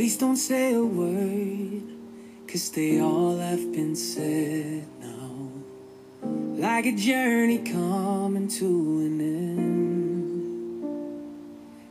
Please 0.00 0.16
don't 0.16 0.40
say 0.40 0.72
a 0.72 0.80
word, 0.80 1.84
cause 2.48 2.72
they 2.72 3.04
all 3.04 3.36
have 3.36 3.68
been 3.68 3.92
said 3.92 4.88
now. 4.96 5.52
Like 6.56 6.88
a 6.88 6.96
journey 6.96 7.60
coming 7.60 8.48
to 8.56 8.64
an 9.04 9.20
end. 9.20 9.60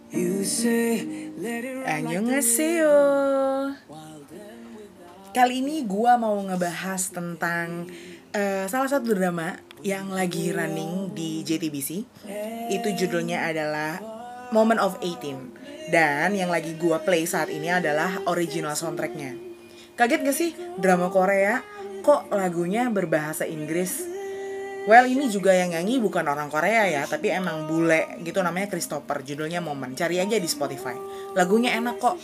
You 0.10 0.42
say, 0.42 1.06
let 1.38 1.62
it 1.62 1.86
Annyeonghaseyo. 1.86 2.98
Kali 5.30 5.62
ini 5.62 5.86
gua 5.86 6.18
mau 6.18 6.34
ngebahas 6.42 7.14
tentang 7.14 7.94
eh, 8.34 8.66
salah 8.66 8.90
satu 8.90 9.14
drama 9.14 9.62
yang 9.86 10.10
lagi 10.10 10.50
running 10.50 11.14
di 11.14 11.46
JTBC 11.46 12.10
Itu 12.74 12.90
judulnya 12.90 13.54
adalah 13.54 14.02
Moment 14.50 14.82
of 14.82 14.98
18 14.98 15.59
Dan 15.90 16.38
yang 16.38 16.54
lagi 16.54 16.78
gua 16.78 17.02
play 17.02 17.26
saat 17.26 17.50
ini 17.50 17.74
adalah 17.74 18.22
original 18.30 18.78
soundtracknya. 18.78 19.34
Kaget 19.98 20.22
gak 20.24 20.38
sih? 20.38 20.52
Drama 20.78 21.10
Korea. 21.10 21.60
Kok 22.06 22.32
lagunya 22.32 22.88
berbahasa 22.88 23.44
Inggris? 23.44 24.06
Well 24.88 25.06
ini 25.10 25.28
juga 25.28 25.52
yang 25.52 25.76
nyanyi 25.76 26.00
bukan 26.00 26.24
orang 26.24 26.48
Korea 26.48 26.88
ya 26.88 27.04
Tapi 27.04 27.30
emang 27.30 27.68
bule 27.68 28.22
gitu 28.24 28.40
namanya 28.40 28.72
Christopher. 28.72 29.26
Judulnya 29.26 29.60
Moment. 29.60 29.92
Cari 29.98 30.22
aja 30.24 30.40
di 30.40 30.48
Spotify. 30.48 30.96
Lagunya 31.36 31.76
enak 31.76 32.00
kok. 32.00 32.16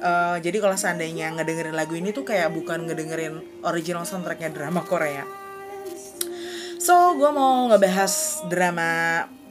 Eh, 0.00 0.36
Jadi 0.40 0.56
kalau 0.64 0.80
seandainya 0.80 1.28
ngedengerin 1.36 1.76
lagu 1.76 1.92
ini 1.92 2.08
tuh 2.14 2.24
kayak 2.24 2.56
bukan 2.56 2.88
ngedengerin 2.88 3.62
original 3.68 4.08
soundtracknya 4.08 4.48
drama 4.48 4.80
Korea. 4.80 5.28
So 6.80 7.12
gue 7.20 7.28
mau 7.28 7.68
ngebahas 7.68 8.46
drama 8.48 8.88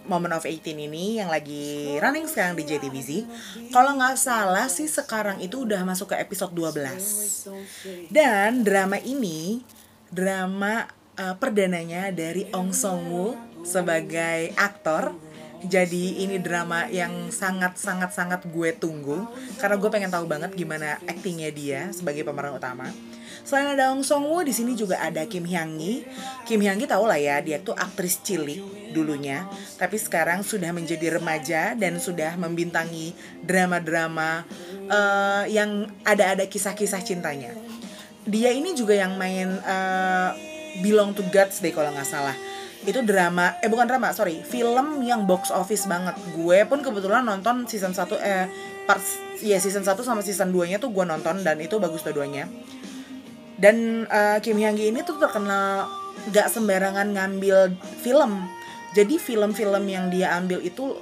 Moment 0.09 0.33
of 0.35 0.43
18 0.43 0.89
ini 0.89 1.21
yang 1.21 1.29
lagi 1.29 1.95
running 2.01 2.25
sekarang 2.25 2.57
di 2.57 2.65
JTBC 2.65 3.09
Kalau 3.69 3.93
nggak 3.95 4.17
salah 4.17 4.65
sih 4.65 4.89
sekarang 4.89 5.37
itu 5.39 5.63
udah 5.63 5.85
masuk 5.85 6.11
ke 6.11 6.15
episode 6.17 6.51
12 6.57 8.09
Dan 8.09 8.65
drama 8.65 8.97
ini 8.97 9.61
drama 10.09 10.89
eh, 11.15 11.35
perdananya 11.37 12.09
dari 12.09 12.49
Ong 12.51 12.73
Song 12.73 13.13
Woo 13.13 13.49
sebagai 13.63 14.53
aktor. 14.55 15.15
Jadi 15.59 16.23
ini 16.23 16.39
drama 16.39 16.87
yang 16.87 17.27
sangat 17.35 17.75
sangat 17.75 18.15
sangat 18.15 18.47
gue 18.47 18.71
tunggu. 18.79 19.27
Karena 19.59 19.75
gue 19.75 19.89
pengen 19.91 20.11
tahu 20.11 20.23
banget 20.23 20.55
gimana 20.55 20.95
aktingnya 21.03 21.51
dia 21.51 21.81
sebagai 21.91 22.23
pemeran 22.23 22.55
utama. 22.55 22.87
Selain 23.49 23.73
ada 23.73 23.89
Ong 23.89 24.05
Song 24.05 24.29
Woo, 24.29 24.45
di 24.45 24.53
sini 24.53 24.77
juga 24.77 25.01
ada 25.01 25.25
Kim 25.25 25.41
Hyang 25.41 25.81
Gi. 25.81 26.05
Kim 26.45 26.61
Hyang 26.61 26.77
Gi 26.77 26.85
tau 26.85 27.09
lah 27.09 27.17
ya, 27.17 27.41
dia 27.41 27.57
tuh 27.57 27.73
aktris 27.73 28.21
cilik 28.21 28.93
dulunya, 28.93 29.49
tapi 29.81 29.97
sekarang 29.97 30.45
sudah 30.45 30.69
menjadi 30.69 31.17
remaja 31.17 31.73
dan 31.73 31.97
sudah 31.97 32.37
membintangi 32.37 33.17
drama-drama 33.41 34.45
eh, 34.85 35.49
yang 35.49 35.89
ada-ada 36.05 36.45
kisah-kisah 36.45 37.01
cintanya. 37.01 37.57
Dia 38.29 38.53
ini 38.53 38.77
juga 38.77 38.93
yang 38.93 39.17
main 39.17 39.57
eh, 39.57 40.29
Belong 40.85 41.17
to 41.17 41.25
Gods 41.33 41.65
deh 41.65 41.73
kalau 41.73 41.89
nggak 41.89 42.05
salah 42.05 42.37
itu 42.87 43.03
drama 43.03 43.59
eh 43.59 43.67
bukan 43.67 43.91
drama 43.91 44.15
sorry 44.15 44.39
film 44.39 45.03
yang 45.03 45.27
box 45.27 45.51
office 45.51 45.83
banget 45.83 46.15
gue 46.31 46.63
pun 46.63 46.79
kebetulan 46.79 47.27
nonton 47.27 47.67
season 47.67 47.91
1 47.91 48.07
eh 48.23 48.47
part 48.87 49.03
ya 49.43 49.59
season 49.59 49.83
1 49.83 49.99
sama 49.99 50.23
season 50.23 50.55
2 50.55 50.71
nya 50.71 50.79
tuh 50.79 50.87
gue 50.95 51.03
nonton 51.03 51.43
dan 51.43 51.59
itu 51.59 51.75
bagus 51.75 52.07
dua-duanya 52.07 52.47
dan 53.59 54.07
eh, 54.07 54.37
Kim 54.41 54.57
Hyang 54.57 54.79
Gi 54.79 54.89
ini 54.89 55.03
tuh 55.03 55.19
terkenal 55.19 55.91
gak 56.31 56.47
sembarangan 56.51 57.11
ngambil 57.15 57.75
film 58.01 58.47
jadi 58.95 59.15
film-film 59.21 59.85
yang 59.85 60.09
dia 60.09 60.33
ambil 60.35 60.63
itu 60.63 60.97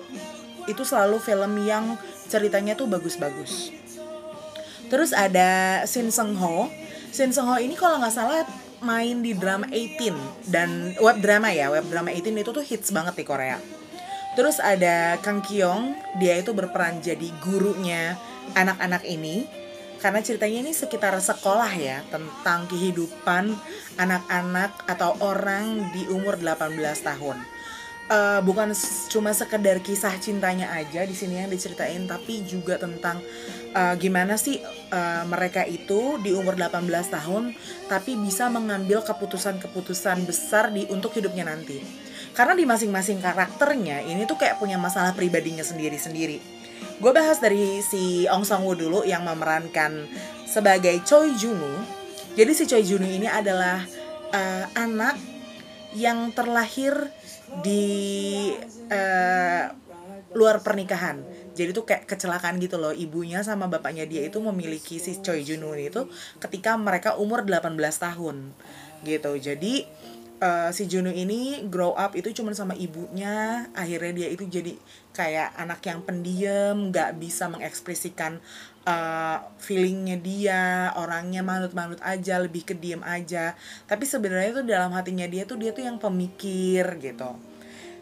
itu 0.67 0.83
selalu 0.83 1.21
film 1.23 1.55
yang 1.63 1.95
ceritanya 2.27 2.75
tuh 2.75 2.91
bagus-bagus 2.91 3.77
Terus 4.87 5.11
ada 5.11 5.83
Shin 5.83 6.09
Seung 6.11 6.35
Ho. 6.39 6.71
Shin 7.11 7.35
Seung 7.35 7.51
Ho 7.51 7.59
ini 7.59 7.75
kalau 7.75 7.99
nggak 7.99 8.15
salah 8.15 8.47
main 8.79 9.19
di 9.19 9.35
drama 9.35 9.67
18 9.67 10.47
dan 10.47 10.95
web 11.01 11.17
drama 11.19 11.51
ya, 11.51 11.67
web 11.67 11.83
drama 11.91 12.13
18 12.13 12.31
itu 12.31 12.51
tuh 12.55 12.63
hits 12.63 12.89
banget 12.95 13.19
di 13.19 13.25
Korea. 13.27 13.59
Terus 14.37 14.61
ada 14.61 15.17
Kang 15.25 15.41
Kyung, 15.41 15.97
dia 16.21 16.37
itu 16.37 16.53
berperan 16.53 17.01
jadi 17.01 17.25
gurunya 17.41 18.15
anak-anak 18.53 19.03
ini. 19.03 19.49
Karena 19.97 20.21
ceritanya 20.21 20.69
ini 20.69 20.71
sekitar 20.73 21.17
sekolah 21.17 21.71
ya, 21.73 22.05
tentang 22.13 22.69
kehidupan 22.69 23.53
anak-anak 23.97 24.85
atau 24.85 25.17
orang 25.21 25.89
di 25.93 26.05
umur 26.09 26.37
18 26.37 26.77
tahun 27.01 27.37
eh, 28.07 28.39
bukan 28.43 28.71
cuma 29.11 29.35
sekedar 29.35 29.83
kisah 29.83 30.15
cintanya 30.19 30.71
aja 30.73 31.03
di 31.03 31.15
sini 31.15 31.43
yang 31.43 31.51
diceritain 31.51 32.07
tapi 32.07 32.43
juga 32.47 32.79
tentang 32.79 33.19
eh, 33.75 33.95
gimana 33.99 34.39
sih 34.39 34.59
eh, 34.63 35.23
mereka 35.27 35.67
itu 35.67 36.19
di 36.23 36.31
umur 36.31 36.55
18 36.55 36.87
tahun 37.11 37.53
tapi 37.91 38.15
bisa 38.19 38.47
mengambil 38.47 39.03
keputusan-keputusan 39.03 40.23
besar 40.23 40.71
di 40.71 40.87
untuk 40.89 41.13
hidupnya 41.15 41.47
nanti. 41.47 41.79
Karena 42.37 42.53
di 42.53 42.69
masing-masing 42.69 43.17
karakternya 43.17 44.05
ini 44.05 44.29
tuh 44.29 44.37
kayak 44.37 44.61
punya 44.61 44.77
masalah 44.77 45.17
pribadinya 45.17 45.65
sendiri-sendiri. 45.65 46.56
Gue 46.97 47.13
bahas 47.13 47.37
dari 47.37 47.85
si 47.85 48.25
Ong 48.25 48.41
Sang 48.41 48.65
Woo 48.65 48.73
dulu 48.73 49.05
yang 49.05 49.21
memerankan 49.21 50.09
sebagai 50.49 50.97
Choi 51.05 51.37
Junwoo. 51.37 51.77
Jadi 52.33 52.51
si 52.57 52.65
Choi 52.65 52.81
Junwoo 52.81 53.13
ini 53.13 53.29
adalah 53.29 53.85
eh, 54.33 54.65
anak 54.73 55.13
yang 55.93 56.33
terlahir 56.33 56.97
di 57.61 58.49
eh, 58.89 59.63
luar 60.33 60.65
pernikahan. 60.65 61.21
Jadi 61.53 61.69
tuh 61.69 61.85
kayak 61.85 62.09
kecelakaan 62.09 62.57
gitu 62.57 62.81
loh. 62.81 62.89
Ibunya 62.89 63.45
sama 63.45 63.69
bapaknya 63.69 64.09
dia 64.09 64.25
itu 64.25 64.41
memiliki 64.41 64.97
si 64.97 65.21
Choi 65.21 65.45
Junwoo 65.45 65.77
itu 65.77 66.09
ketika 66.41 66.73
mereka 66.81 67.13
umur 67.21 67.45
18 67.45 67.77
tahun. 67.77 68.57
Gitu. 69.05 69.31
Jadi 69.37 69.85
eh, 70.37 70.69
si 70.73 70.85
Junwoo 70.85 71.13
ini 71.13 71.65
grow 71.69 71.93
up 71.97 72.13
itu 72.13 72.29
cuma 72.33 72.53
sama 72.53 72.73
ibunya. 72.77 73.67
Akhirnya 73.73 74.13
dia 74.13 74.27
itu 74.29 74.45
jadi 74.45 74.73
kayak 75.13 75.57
anak 75.57 75.81
yang 75.85 75.99
pendiam, 76.05 76.93
nggak 76.93 77.17
bisa 77.17 77.49
mengekspresikan 77.49 78.37
eh, 78.85 79.37
feelingnya 79.59 80.17
dia, 80.21 80.63
orangnya 80.95 81.41
manut-manut 81.41 81.99
aja, 82.05 82.37
lebih 82.37 82.63
ke 82.67 82.73
diem 82.77 83.01
aja. 83.01 83.57
Tapi 83.89 84.03
sebenarnya 84.05 84.61
tuh 84.61 84.65
dalam 84.65 84.91
hatinya 84.93 85.25
dia 85.25 85.43
tuh 85.49 85.57
dia 85.57 85.73
tuh 85.73 85.85
yang 85.85 85.97
pemikir 85.97 86.85
gitu. 87.01 87.37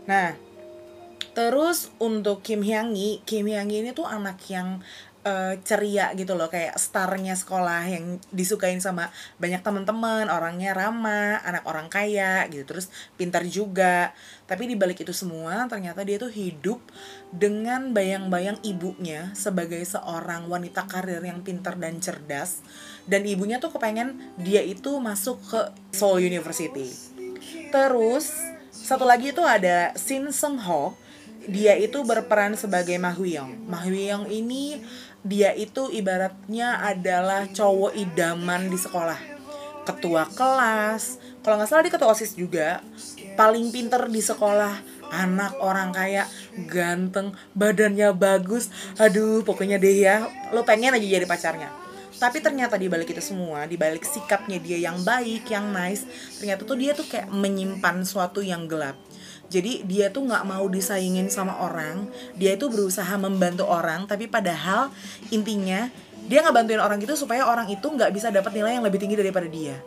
Nah, 0.05 0.37
terus 1.33 1.89
untuk 1.97 2.45
Kim 2.45 2.61
Hyang 2.61 2.93
Kim 3.25 3.49
Hyang 3.49 3.67
ini 3.67 3.91
tuh 3.91 4.05
anak 4.05 4.39
yang 4.47 4.79
eh, 5.25 5.57
ceria 5.65 6.13
gitu 6.13 6.37
loh, 6.37 6.47
kayak 6.47 6.77
starnya 6.77 7.33
sekolah 7.33 7.89
yang 7.89 8.21
disukain 8.29 8.77
sama 8.77 9.09
banyak 9.41 9.65
teman-teman, 9.65 10.29
orangnya 10.29 10.77
ramah, 10.77 11.41
anak 11.41 11.65
orang 11.65 11.89
kaya 11.89 12.45
gitu, 12.53 12.77
terus 12.77 12.93
pintar 13.17 13.41
juga. 13.49 14.13
Tapi 14.45 14.69
di 14.69 14.77
balik 14.77 15.01
itu 15.01 15.11
semua 15.11 15.65
ternyata 15.65 16.05
dia 16.05 16.21
tuh 16.21 16.29
hidup 16.29 16.77
dengan 17.33 17.89
bayang-bayang 17.91 18.61
ibunya 18.61 19.33
sebagai 19.33 19.81
seorang 19.81 20.45
wanita 20.45 20.85
karir 20.85 21.25
yang 21.25 21.41
pintar 21.41 21.75
dan 21.81 21.97
cerdas. 21.97 22.61
Dan 23.09 23.25
ibunya 23.25 23.57
tuh 23.57 23.73
kepengen 23.73 24.37
dia 24.37 24.61
itu 24.61 25.01
masuk 25.01 25.41
ke 25.49 25.61
Seoul 25.97 26.21
University. 26.29 26.93
Terus 27.73 28.29
satu 28.69 29.01
lagi 29.01 29.33
itu 29.33 29.41
ada 29.41 29.97
Shin 29.97 30.29
Seung 30.29 30.61
Ho. 30.61 30.93
Dia 31.45 31.77
itu 31.77 32.01
berperan 32.01 32.57
sebagai 32.57 32.97
Ma 32.97 33.13
Hyung. 33.13 33.69
Ma 33.69 33.85
Hyung 33.85 34.25
ini 34.29 34.81
dia 35.25 35.53
itu 35.53 35.89
ibaratnya 35.89 36.81
adalah 36.81 37.49
cowok 37.49 37.93
idaman 37.97 38.69
di 38.69 38.77
sekolah. 38.77 39.17
Ketua 39.85 40.25
kelas, 40.33 41.21
kalau 41.45 41.61
nggak 41.61 41.69
salah 41.69 41.83
dia 41.85 41.93
ketua 41.93 42.09
OSIS 42.09 42.33
juga. 42.33 42.81
Paling 43.37 43.69
pinter 43.69 44.09
di 44.09 44.17
sekolah, 44.17 44.81
anak 45.13 45.61
orang 45.61 45.93
kaya, 45.93 46.25
ganteng, 46.65 47.37
badannya 47.53 48.09
bagus. 48.17 48.73
Aduh, 48.97 49.45
pokoknya 49.45 49.77
deh 49.77 49.93
ya, 49.93 50.25
lo 50.49 50.65
pengen 50.65 50.97
aja 50.97 51.05
jadi 51.05 51.27
pacarnya. 51.29 51.69
Tapi 52.15 52.39
ternyata 52.39 52.79
di 52.79 52.87
balik 52.87 53.11
itu 53.11 53.19
semua, 53.19 53.67
di 53.67 53.75
balik 53.75 54.07
sikapnya 54.07 54.55
dia 54.57 54.79
yang 54.79 55.03
baik, 55.03 55.51
yang 55.51 55.69
nice, 55.75 56.07
ternyata 56.39 56.63
tuh 56.63 56.79
dia 56.79 56.95
tuh 56.95 57.03
kayak 57.05 57.27
menyimpan 57.27 58.07
suatu 58.07 58.39
yang 58.39 58.71
gelap. 58.71 58.95
Jadi 59.49 59.85
dia 59.85 60.09
tuh 60.09 60.25
nggak 60.25 60.43
mau 60.45 60.65
disaingin 60.65 61.29
sama 61.29 61.61
orang, 61.61 62.09
dia 62.33 62.57
itu 62.57 62.65
berusaha 62.65 63.13
membantu 63.15 63.69
orang, 63.69 64.09
tapi 64.09 64.25
padahal 64.25 64.89
intinya 65.29 65.87
dia 66.25 66.41
nggak 66.41 66.55
bantuin 66.55 66.81
orang 66.81 66.97
itu 66.97 67.13
supaya 67.13 67.45
orang 67.45 67.69
itu 67.69 67.85
nggak 67.85 68.09
bisa 68.09 68.33
dapat 68.33 68.57
nilai 68.57 68.81
yang 68.81 68.85
lebih 68.85 68.97
tinggi 68.97 69.13
daripada 69.13 69.45
dia. 69.45 69.77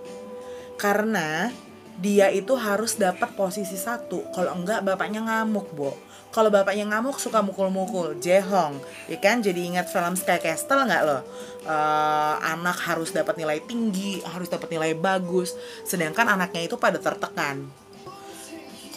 Karena 0.79 1.51
dia 1.99 2.31
itu 2.31 2.55
harus 2.55 2.95
dapat 2.95 3.35
posisi 3.35 3.75
satu, 3.75 4.31
kalau 4.31 4.55
enggak 4.55 4.87
bapaknya 4.87 5.27
ngamuk, 5.27 5.75
Bo. 5.75 5.99
Kalau 6.29 6.53
bapaknya 6.53 6.87
ngamuk 6.87 7.19
suka 7.19 7.43
mukul-mukul, 7.43 8.21
Jehong, 8.23 8.79
ya 9.11 9.19
kan? 9.19 9.43
Jadi 9.43 9.65
ingat 9.75 9.91
film 9.91 10.15
Sky 10.15 10.39
Castle 10.39 10.87
nggak 10.87 11.03
lo? 11.03 11.25
Eh, 11.67 12.35
anak 12.55 12.79
harus 12.87 13.11
dapat 13.11 13.35
nilai 13.35 13.59
tinggi, 13.65 14.23
harus 14.23 14.47
dapat 14.47 14.71
nilai 14.71 14.95
bagus, 14.95 15.59
sedangkan 15.83 16.39
anaknya 16.39 16.71
itu 16.71 16.79
pada 16.79 17.03
tertekan. 17.03 17.67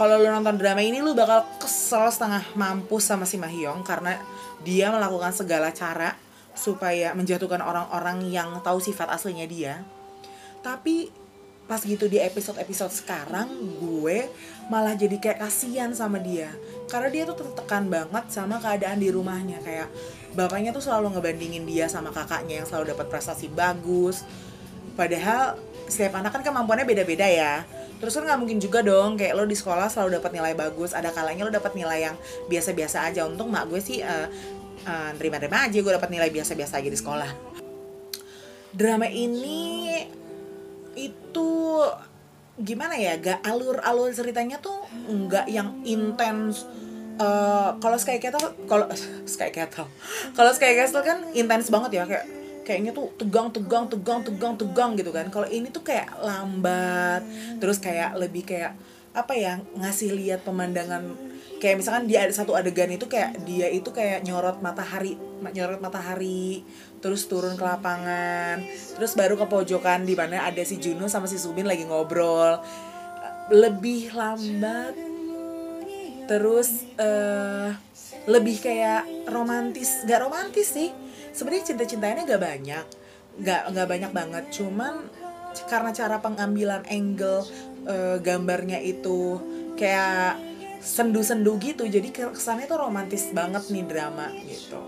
Kalau 0.02 0.18
lu 0.18 0.34
nonton 0.34 0.58
drama 0.58 0.82
ini 0.82 0.98
lu 0.98 1.14
bakal 1.14 1.46
kesel 1.62 2.10
setengah 2.10 2.42
mampus 2.58 3.06
sama 3.06 3.22
si 3.30 3.38
Mahyong 3.38 3.86
karena 3.86 4.18
dia 4.66 4.90
melakukan 4.90 5.30
segala 5.30 5.70
cara 5.70 6.18
supaya 6.58 7.14
menjatuhkan 7.14 7.62
orang-orang 7.62 8.26
yang 8.34 8.50
tahu 8.66 8.82
sifat 8.82 9.14
aslinya 9.14 9.46
dia. 9.46 9.86
Tapi 10.66 11.14
pas 11.70 11.86
gitu 11.86 12.10
di 12.10 12.18
episode-episode 12.18 12.90
sekarang 12.90 13.54
gue 13.78 14.26
malah 14.74 14.98
jadi 14.98 15.22
kayak 15.22 15.46
kasihan 15.46 15.94
sama 15.94 16.18
dia. 16.18 16.50
Karena 16.90 17.14
dia 17.14 17.24
tuh 17.30 17.38
tertekan 17.38 17.86
banget 17.86 18.26
sama 18.34 18.58
keadaan 18.58 18.98
di 18.98 19.14
rumahnya. 19.14 19.62
Kayak 19.62 19.94
bapaknya 20.34 20.74
tuh 20.74 20.82
selalu 20.82 21.14
ngebandingin 21.14 21.62
dia 21.70 21.86
sama 21.86 22.10
kakaknya 22.10 22.66
yang 22.66 22.66
selalu 22.66 22.98
dapat 22.98 23.06
prestasi 23.06 23.54
bagus. 23.54 24.26
Padahal 24.98 25.62
setiap 25.86 26.18
anak 26.18 26.34
kan 26.34 26.42
kemampuannya 26.42 26.90
beda-beda 26.90 27.30
ya 27.30 27.81
terus 28.02 28.18
kan 28.18 28.26
nggak 28.26 28.40
mungkin 28.42 28.58
juga 28.58 28.82
dong 28.82 29.14
kayak 29.14 29.38
lo 29.38 29.46
di 29.46 29.54
sekolah 29.54 29.86
selalu 29.86 30.18
dapat 30.18 30.34
nilai 30.34 30.54
bagus 30.58 30.98
ada 30.98 31.14
kalanya 31.14 31.46
lo 31.46 31.54
dapat 31.54 31.78
nilai 31.78 32.10
yang 32.10 32.16
biasa-biasa 32.50 33.06
aja. 33.06 33.30
Untung 33.30 33.54
mak 33.54 33.70
gue 33.70 33.78
sih 33.78 34.02
uh, 34.02 34.26
uh, 34.90 35.12
aja 35.14 35.78
gue 35.78 35.94
dapat 35.94 36.10
nilai 36.10 36.34
biasa-biasa 36.34 36.82
aja 36.82 36.90
di 36.90 36.98
sekolah. 36.98 37.30
Drama 38.74 39.06
ini 39.06 40.02
itu 40.98 41.52
gimana 42.58 42.98
ya 43.00 43.16
gak 43.22 43.46
alur-alur 43.46 44.12
ceritanya 44.12 44.58
tuh 44.58 44.82
nggak 45.08 45.46
yang 45.48 45.86
intens. 45.86 46.66
Uh, 47.22 47.78
kalau 47.78 48.02
Sky 48.02 48.18
Castle 48.18 48.50
kalau 48.66 48.90
Sky 49.30 49.54
Castle 49.54 49.86
kalau 50.34 50.50
Sky 50.58 50.74
Castle 50.74 51.06
kan 51.06 51.22
intens 51.38 51.70
banget 51.70 52.02
ya 52.02 52.04
kayak 52.10 52.41
kayaknya 52.72 52.96
tuh 52.96 53.12
tegang 53.20 53.52
tegang 53.52 53.92
tegang 53.92 54.24
tegang 54.24 54.56
tegang 54.56 54.92
gitu 54.96 55.12
kan. 55.12 55.28
Kalau 55.28 55.44
ini 55.52 55.68
tuh 55.68 55.84
kayak 55.84 56.24
lambat 56.24 57.20
terus 57.60 57.84
kayak 57.84 58.16
lebih 58.16 58.48
kayak 58.48 58.80
apa 59.12 59.36
ya 59.36 59.60
ngasih 59.76 60.16
lihat 60.16 60.48
pemandangan. 60.48 61.04
Kayak 61.60 61.84
misalkan 61.84 62.08
dia 62.08 62.24
ada 62.24 62.32
satu 62.32 62.56
adegan 62.56 62.88
itu 62.88 63.12
kayak 63.12 63.44
dia 63.44 63.68
itu 63.68 63.92
kayak 63.92 64.24
nyorot 64.24 64.64
matahari 64.64 65.20
nyorot 65.52 65.84
matahari 65.84 66.64
terus 67.02 67.26
turun 67.26 67.58
ke 67.58 67.66
lapangan 67.66 68.62
terus 68.94 69.18
baru 69.18 69.34
ke 69.34 69.46
pojokan 69.50 70.06
di 70.06 70.14
mana 70.14 70.46
ada 70.46 70.62
si 70.62 70.78
Juno 70.78 71.10
sama 71.12 71.28
si 71.28 71.36
Subin 71.36 71.68
lagi 71.68 71.84
ngobrol. 71.84 72.64
Lebih 73.52 74.16
lambat 74.16 74.96
terus 76.32 76.88
uh, 76.96 77.76
lebih 78.32 78.64
kayak 78.64 79.28
romantis. 79.28 80.08
Gak 80.08 80.24
romantis 80.24 80.72
sih 80.72 81.01
sebenarnya 81.36 81.66
cinta 81.74 81.84
cintanya 81.88 82.24
gak 82.28 82.42
banyak. 82.42 82.86
Gak 83.42 83.62
nggak 83.72 83.88
banyak 83.88 84.12
banget. 84.12 84.44
Cuman 84.52 85.08
karena 85.68 85.92
cara 85.92 86.20
pengambilan 86.24 86.84
angle 86.88 87.44
uh, 87.88 88.18
gambarnya 88.24 88.80
itu 88.80 89.40
kayak 89.76 90.40
sendu-sendu 90.82 91.62
gitu 91.62 91.86
jadi 91.86 92.10
kesannya 92.10 92.66
tuh 92.66 92.80
romantis 92.82 93.30
banget 93.30 93.70
nih 93.70 93.86
drama 93.86 94.28
gitu. 94.50 94.80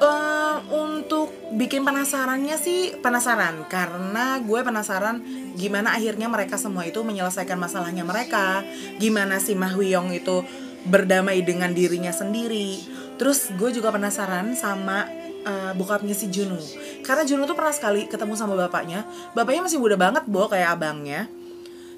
Uh, 0.00 0.64
untuk 0.72 1.28
bikin 1.60 1.84
penasarannya 1.84 2.56
sih 2.56 2.96
penasaran. 3.04 3.68
Karena 3.68 4.40
gue 4.40 4.60
penasaran 4.64 5.20
gimana 5.60 5.92
akhirnya 5.92 6.24
mereka 6.24 6.56
semua 6.56 6.88
itu 6.88 7.04
menyelesaikan 7.04 7.60
masalahnya 7.60 8.00
mereka. 8.00 8.64
Gimana 8.96 9.36
si 9.44 9.52
Mahwiyong 9.52 10.16
itu 10.16 10.40
berdamai 10.88 11.44
dengan 11.44 11.76
dirinya 11.76 12.16
sendiri 12.16 12.99
terus 13.20 13.52
gue 13.52 13.68
juga 13.76 13.92
penasaran 13.92 14.56
sama 14.56 15.04
uh, 15.44 15.76
bokapnya 15.76 16.16
si 16.16 16.32
Juno 16.32 16.56
karena 17.04 17.26
Juno 17.26 17.42
tuh 17.44 17.56
pernah 17.58 17.74
sekali 17.74 18.06
ketemu 18.06 18.38
sama 18.38 18.54
bapaknya. 18.54 19.02
Bapaknya 19.34 19.66
masih 19.66 19.82
muda 19.82 19.98
banget 19.98 20.24
bo 20.28 20.46
kayak 20.46 20.78
abangnya. 20.78 21.26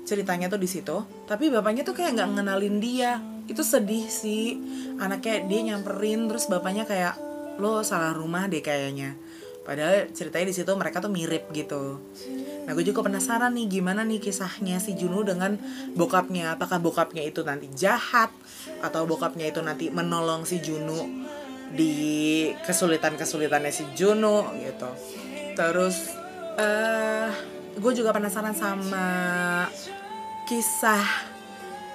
Ceritanya 0.09 0.49
tuh 0.49 0.57
di 0.57 0.69
situ. 0.71 1.05
Tapi 1.29 1.53
bapaknya 1.53 1.85
tuh 1.85 1.93
kayak 1.93 2.17
nggak 2.17 2.29
ngenalin 2.39 2.77
dia. 2.81 3.21
Itu 3.45 3.61
sedih 3.61 4.09
sih. 4.09 4.57
Anaknya 4.97 5.45
dia 5.45 5.61
nyamperin 5.69 6.33
terus 6.33 6.49
bapaknya 6.49 6.89
kayak 6.89 7.15
lo 7.61 7.85
salah 7.85 8.17
rumah 8.17 8.49
deh 8.49 8.65
kayaknya 8.65 9.13
padahal 9.63 10.11
ceritanya 10.11 10.51
di 10.51 10.55
situ 10.55 10.71
mereka 10.75 10.99
tuh 10.99 11.11
mirip 11.11 11.51
gitu. 11.55 11.99
Nah 12.67 12.71
gue 12.75 12.85
juga 12.87 13.03
penasaran 13.03 13.55
nih 13.55 13.67
gimana 13.81 14.07
nih 14.07 14.23
kisahnya 14.23 14.79
si 14.79 14.95
Juno 14.95 15.23
dengan 15.27 15.59
bokapnya? 15.95 16.55
Apakah 16.55 16.79
bokapnya 16.79 17.23
itu 17.23 17.43
nanti 17.43 17.71
jahat 17.75 18.31
atau 18.83 19.07
bokapnya 19.07 19.51
itu 19.51 19.63
nanti 19.63 19.91
menolong 19.91 20.47
si 20.47 20.63
Juno 20.63 21.07
di 21.73 21.95
kesulitan 22.63 23.17
kesulitannya 23.19 23.73
si 23.73 23.85
Juno 23.97 24.53
gitu. 24.61 24.91
Terus 25.59 25.97
uh, 26.61 27.31
gue 27.75 27.93
juga 27.97 28.13
penasaran 28.13 28.55
sama 28.55 29.07
kisah 30.47 31.33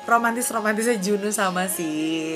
romantis 0.08 0.50
romantisnya 0.50 0.98
Juno 0.98 1.30
sama 1.32 1.68
si 1.72 1.88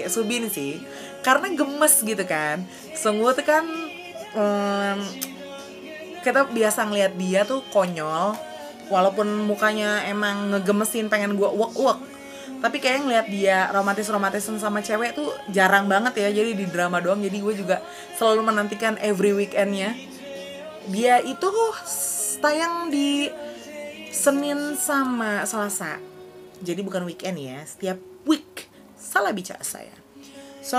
Subin 0.07 0.47
sih. 0.47 0.79
Karena 1.21 1.51
gemes 1.53 2.01
gitu 2.01 2.23
kan. 2.25 2.63
Semua 2.97 3.33
tuh 3.33 3.45
kan 3.45 3.90
um, 4.37 4.99
kita 6.21 6.45
biasa 6.47 6.85
ngeliat 6.85 7.13
dia 7.17 7.41
tuh 7.43 7.65
konyol 7.73 8.37
walaupun 8.91 9.47
mukanya 9.47 10.03
emang 10.05 10.51
ngegemesin 10.53 11.07
pengen 11.07 11.39
gue 11.39 11.47
uak 11.47 11.73
uak 11.79 11.99
tapi 12.61 12.77
kayak 12.77 13.01
ngeliat 13.01 13.27
dia 13.27 13.57
romantis 13.73 14.05
romantisan 14.05 14.61
sama 14.61 14.85
cewek 14.85 15.17
tuh 15.17 15.33
jarang 15.49 15.89
banget 15.89 16.13
ya 16.21 16.29
jadi 16.29 16.53
di 16.53 16.69
drama 16.69 17.01
doang. 17.01 17.17
Jadi 17.17 17.41
gue 17.41 17.53
juga 17.57 17.81
selalu 18.21 18.53
menantikan 18.53 19.01
every 19.01 19.33
weekendnya. 19.33 19.97
Dia 20.93 21.25
itu 21.25 21.49
tayang 22.37 22.93
di 22.93 23.33
Senin 24.13 24.77
sama 24.77 25.41
Selasa. 25.49 25.97
Jadi 26.61 26.85
bukan 26.85 27.01
weekend 27.09 27.41
ya 27.41 27.65
setiap 27.65 27.97
week. 28.29 28.69
Salah 28.93 29.33
bicara 29.33 29.65
saya. 29.65 29.97
So, 30.61 30.77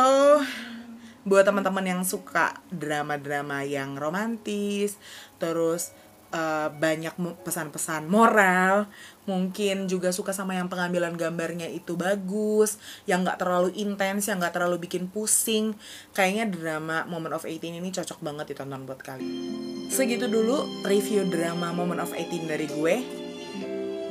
buat 1.23 1.47
teman-teman 1.47 1.85
yang 1.87 2.03
suka 2.03 2.59
drama-drama 2.71 3.63
yang 3.63 3.95
romantis, 3.95 4.99
terus 5.39 5.95
uh, 6.33 6.69
banyak 6.73 7.15
pesan-pesan 7.45 8.09
moral, 8.09 8.89
mungkin 9.29 9.87
juga 9.87 10.11
suka 10.11 10.35
sama 10.35 10.57
yang 10.59 10.67
pengambilan 10.67 11.15
gambarnya 11.15 11.69
itu 11.71 11.95
bagus, 11.95 12.81
yang 13.07 13.23
nggak 13.23 13.39
terlalu 13.39 13.71
intens, 13.79 14.27
yang 14.27 14.41
nggak 14.43 14.57
terlalu 14.57 14.83
bikin 14.83 15.07
pusing, 15.07 15.77
kayaknya 16.17 16.49
drama 16.49 17.07
Moment 17.07 17.37
of 17.37 17.47
18 17.47 17.79
ini 17.79 17.89
cocok 17.93 18.19
banget 18.25 18.57
ditonton 18.57 18.83
buat 18.89 18.99
kalian. 18.99 19.87
Segitu 19.93 20.27
dulu 20.27 20.65
review 20.89 21.29
drama 21.29 21.71
Moment 21.71 22.03
of 22.03 22.11
18 22.17 22.49
dari 22.49 22.67
gue. 22.67 22.97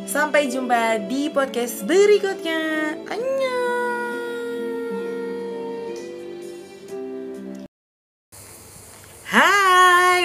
Sampai 0.05 0.49
jumpa 0.49 1.05
di 1.05 1.29
podcast 1.29 1.85
berikutnya. 1.85 2.95
Annyeong! 3.05 3.70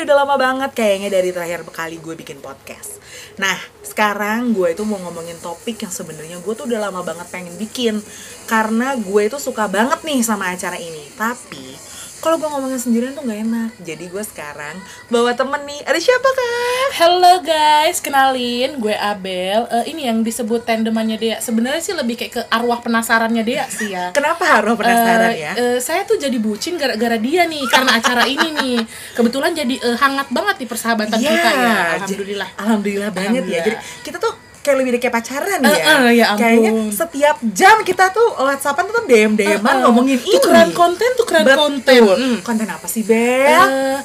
Udah 0.07 0.23
lama 0.23 0.39
banget 0.39 0.71
kayaknya 0.71 1.11
dari 1.11 1.35
terakhir 1.35 1.67
kali 1.67 1.99
gue 1.99 2.15
bikin 2.15 2.39
podcast. 2.39 3.03
Nah, 3.43 3.59
sekarang 3.83 4.55
gue 4.55 4.71
itu 4.71 4.87
mau 4.87 5.03
ngomongin 5.03 5.35
topik 5.43 5.83
yang 5.83 5.91
sebenarnya 5.91 6.39
gue 6.39 6.53
tuh 6.55 6.71
udah 6.71 6.89
lama 6.89 7.03
banget 7.03 7.27
pengen 7.27 7.59
bikin 7.59 7.99
karena 8.47 8.95
gue 8.95 9.23
itu 9.27 9.37
suka 9.43 9.67
banget 9.67 10.07
nih 10.07 10.23
sama 10.23 10.55
acara 10.55 10.79
ini. 10.79 11.11
Tapi 11.19 11.75
kalau 12.21 12.41
gue 12.41 12.49
ngomongin 12.49 12.81
sendirian 12.81 13.13
tuh 13.13 13.23
nggak 13.23 13.41
enak. 13.47 13.71
Jadi 13.85 14.05
gue 14.09 14.25
sekarang 14.25 14.77
bawa 15.13 15.37
temen 15.37 15.61
nih. 15.69 15.81
Ada 15.85 16.01
siapa 16.01 16.29
kak? 16.29 16.89
Halo 16.97 17.35
guys. 17.45 18.01
Kenalin 18.01 18.81
gue 18.81 18.97
Abel. 18.97 19.69
Uh, 19.69 19.85
ini 19.85 20.09
yang 20.09 20.25
disebut 20.25 20.65
tandemannya 20.65 21.17
dia 21.21 21.35
sebenarnya 21.45 21.83
sih 21.85 21.95
lebih 21.95 22.17
kayak 22.17 22.33
ke 22.33 22.43
arwah 22.49 22.81
penasarannya 22.81 23.45
dia 23.45 23.69
sih 23.69 23.93
ya. 23.93 24.11
Kenapa 24.17 24.49
arwah 24.49 24.77
penasaran 24.77 25.33
uh, 25.33 25.37
ya? 25.37 25.53
uh, 25.55 25.79
saya 25.79 26.09
tuh 26.09 26.17
jadi 26.17 26.37
bucin 26.41 26.81
gara-gara 26.81 27.21
dia 27.21 27.45
nih 27.45 27.65
karena 27.69 28.01
acara 28.01 28.25
ini 28.25 28.49
nih. 28.53 28.79
Kebetulan 29.13 29.53
jadi 29.53 29.75
uh, 29.85 29.97
hangat 30.01 30.29
banget 30.33 30.57
di 30.65 30.67
persahabatan 30.67 31.19
yeah, 31.21 31.31
kita 31.31 31.51
ya. 31.53 31.77
alhamdulillah. 32.01 32.49
alhamdulillah 32.57 33.11
banget 33.13 33.45
alhamdulillah. 33.45 33.65
ya 33.65 33.69
jadi 33.69 33.77
kita 34.03 34.17
tuh 34.17 34.46
kayak 34.67 34.79
lebih 34.83 34.99
kayak 34.99 35.15
pacaran 35.15 35.59
ya. 35.63 35.71
Uh, 35.71 35.79
uh, 35.79 36.11
ya 36.11 36.27
Kayaknya 36.35 36.73
setiap 36.91 37.37
jam 37.55 37.87
kita 37.87 38.11
tuh 38.11 38.35
WhatsAppan 38.35 38.91
tuh 38.91 39.07
DM 39.07 39.39
DM 39.39 39.63
uh, 39.63 39.71
uh. 39.71 39.87
ngomongin 39.87 40.19
ini. 40.19 40.35
Tukeran 40.35 40.75
konten, 40.75 41.11
tukeran 41.15 41.47
Betul. 41.47 41.59
konten. 41.63 42.01
Hmm. 42.03 42.37
Konten 42.43 42.67
apa 42.67 42.87
sih, 42.91 43.07
Bel? 43.07 43.47
Uh, 43.47 43.99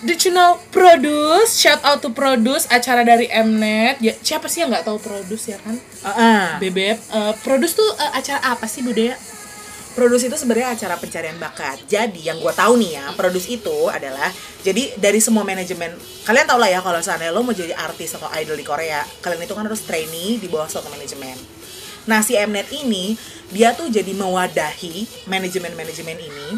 Did 0.00 0.24
you 0.24 0.32
know 0.32 0.56
Produce? 0.72 1.60
Shout 1.60 1.84
out 1.84 2.00
to 2.00 2.10
Produce, 2.10 2.64
acara 2.72 3.04
dari 3.04 3.28
Mnet. 3.28 4.00
Ya, 4.00 4.16
siapa 4.16 4.48
sih 4.48 4.64
yang 4.64 4.72
nggak 4.72 4.88
tahu 4.88 4.96
Produce 4.96 5.52
ya 5.52 5.60
kan? 5.60 5.76
Uh, 5.76 6.08
uh. 6.08 6.44
Bebek. 6.56 6.98
Uh, 7.12 7.32
Produce 7.44 7.76
tuh 7.76 7.86
uh, 8.00 8.16
acara 8.16 8.40
apa 8.56 8.64
sih, 8.64 8.80
Budaya? 8.80 9.14
Produce 9.90 10.30
itu 10.30 10.36
sebenarnya 10.38 10.78
acara 10.78 10.94
pencarian 10.96 11.34
bakat. 11.42 11.82
Jadi 11.90 12.30
yang 12.30 12.38
gue 12.38 12.54
tahu 12.54 12.78
nih 12.78 13.02
ya, 13.02 13.04
Produce 13.18 13.50
itu 13.50 13.90
adalah 13.90 14.30
jadi 14.62 14.94
dari 14.94 15.18
semua 15.18 15.42
manajemen. 15.42 15.90
Kalian 16.22 16.46
tau 16.46 16.62
lah 16.62 16.70
ya 16.70 16.78
kalau 16.78 17.02
seandainya 17.02 17.34
lo 17.34 17.42
mau 17.42 17.50
jadi 17.50 17.74
artis 17.74 18.14
atau 18.14 18.30
idol 18.38 18.54
di 18.54 18.62
Korea, 18.62 19.02
kalian 19.18 19.42
itu 19.42 19.54
kan 19.56 19.66
harus 19.66 19.82
trainee 19.82 20.38
di 20.38 20.46
bawah 20.46 20.70
suatu 20.70 20.86
manajemen. 20.94 21.34
Nah 22.08 22.24
si 22.24 22.38
Mnet 22.38 22.70
ini 22.72 23.18
dia 23.50 23.74
tuh 23.74 23.90
jadi 23.90 24.14
mewadahi 24.14 25.26
manajemen-manajemen 25.26 26.18
ini. 26.22 26.48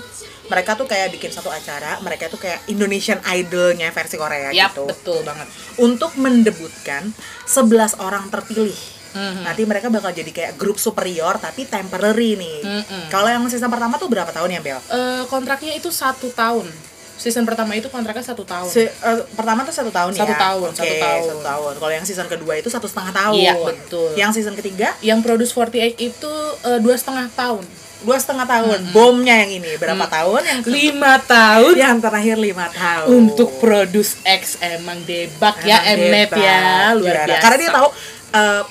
Mereka 0.52 0.76
tuh 0.76 0.84
kayak 0.84 1.16
bikin 1.16 1.32
satu 1.32 1.48
acara, 1.48 1.96
mereka 2.04 2.28
tuh 2.28 2.36
kayak 2.36 2.68
Indonesian 2.68 3.16
Idolnya 3.24 3.88
versi 3.88 4.20
Korea 4.20 4.52
yep, 4.52 4.76
gitu. 4.76 4.84
betul 4.84 5.24
banget. 5.24 5.48
Untuk 5.80 6.12
mendebutkan 6.20 7.08
11 7.48 7.96
orang 8.04 8.28
terpilih 8.28 8.76
Mm-hmm. 9.12 9.42
Nanti 9.44 9.62
mereka 9.62 9.86
bakal 9.88 10.10
jadi 10.10 10.28
kayak 10.28 10.52
grup 10.56 10.76
superior 10.76 11.36
tapi 11.36 11.64
temporary 11.64 12.34
nih. 12.34 12.58
Mm-hmm. 12.60 13.02
Kalau 13.08 13.28
yang 13.28 13.44
season 13.46 13.68
pertama 13.68 13.96
tuh 13.96 14.08
berapa 14.08 14.28
tahun 14.28 14.50
ya 14.50 14.60
Bel? 14.60 14.80
Uh, 14.88 15.22
kontraknya 15.26 15.72
itu 15.72 15.88
satu 15.88 16.28
tahun. 16.28 16.68
season 17.12 17.46
pertama 17.46 17.78
itu 17.78 17.86
kontraknya 17.86 18.24
satu 18.24 18.42
tahun 18.42 18.66
Se- 18.66 18.90
eh, 18.90 19.22
pertama 19.38 19.62
tuh 19.62 19.70
satu 19.70 19.94
tahun 19.94 20.10
Satu 20.10 20.34
ya? 20.34 20.42
tahun, 20.42 20.68
Oke, 20.74 20.78
satu 20.82 20.94
tahun. 20.98 21.22
satu 21.22 21.42
tahun. 21.44 21.72
Kalau 21.78 21.92
yang 21.94 22.02
season 22.02 22.26
kedua 22.26 22.58
itu 22.58 22.66
satu 22.66 22.90
setengah 22.90 23.14
tahun. 23.14 23.38
Iya, 23.38 23.54
betul. 23.62 24.10
Yang 24.18 24.30
season 24.42 24.58
ketiga 24.58 24.90
yang 24.98 25.22
produce 25.22 25.54
48 25.54 26.02
itu 26.02 26.32
eh, 26.66 26.80
dua 26.82 26.98
setengah 26.98 27.30
tahun 27.30 27.62
dua 28.02 28.18
setengah 28.18 28.46
tahun. 28.46 28.78
Bomnya 28.90 29.38
yang 29.38 29.62
ini 29.62 29.78
berapa 29.78 30.06
tahun? 30.10 30.42
Yang 30.42 30.60
lima 30.66 31.22
tahun 31.22 31.74
yang 31.78 31.98
terakhir 32.02 32.36
lima 32.36 32.66
tahun. 32.68 33.06
untuk 33.08 33.54
produce 33.62 34.18
X 34.26 34.58
emang 34.58 34.98
debak 35.06 35.62
ya 35.62 35.78
Mnet 35.94 36.30
ya 36.34 36.92
luar 36.98 37.22
Juara. 37.22 37.26
biasa 37.30 37.42
Karena 37.46 37.56
dia 37.56 37.70
tahu 37.70 37.88
eh, 38.34 38.62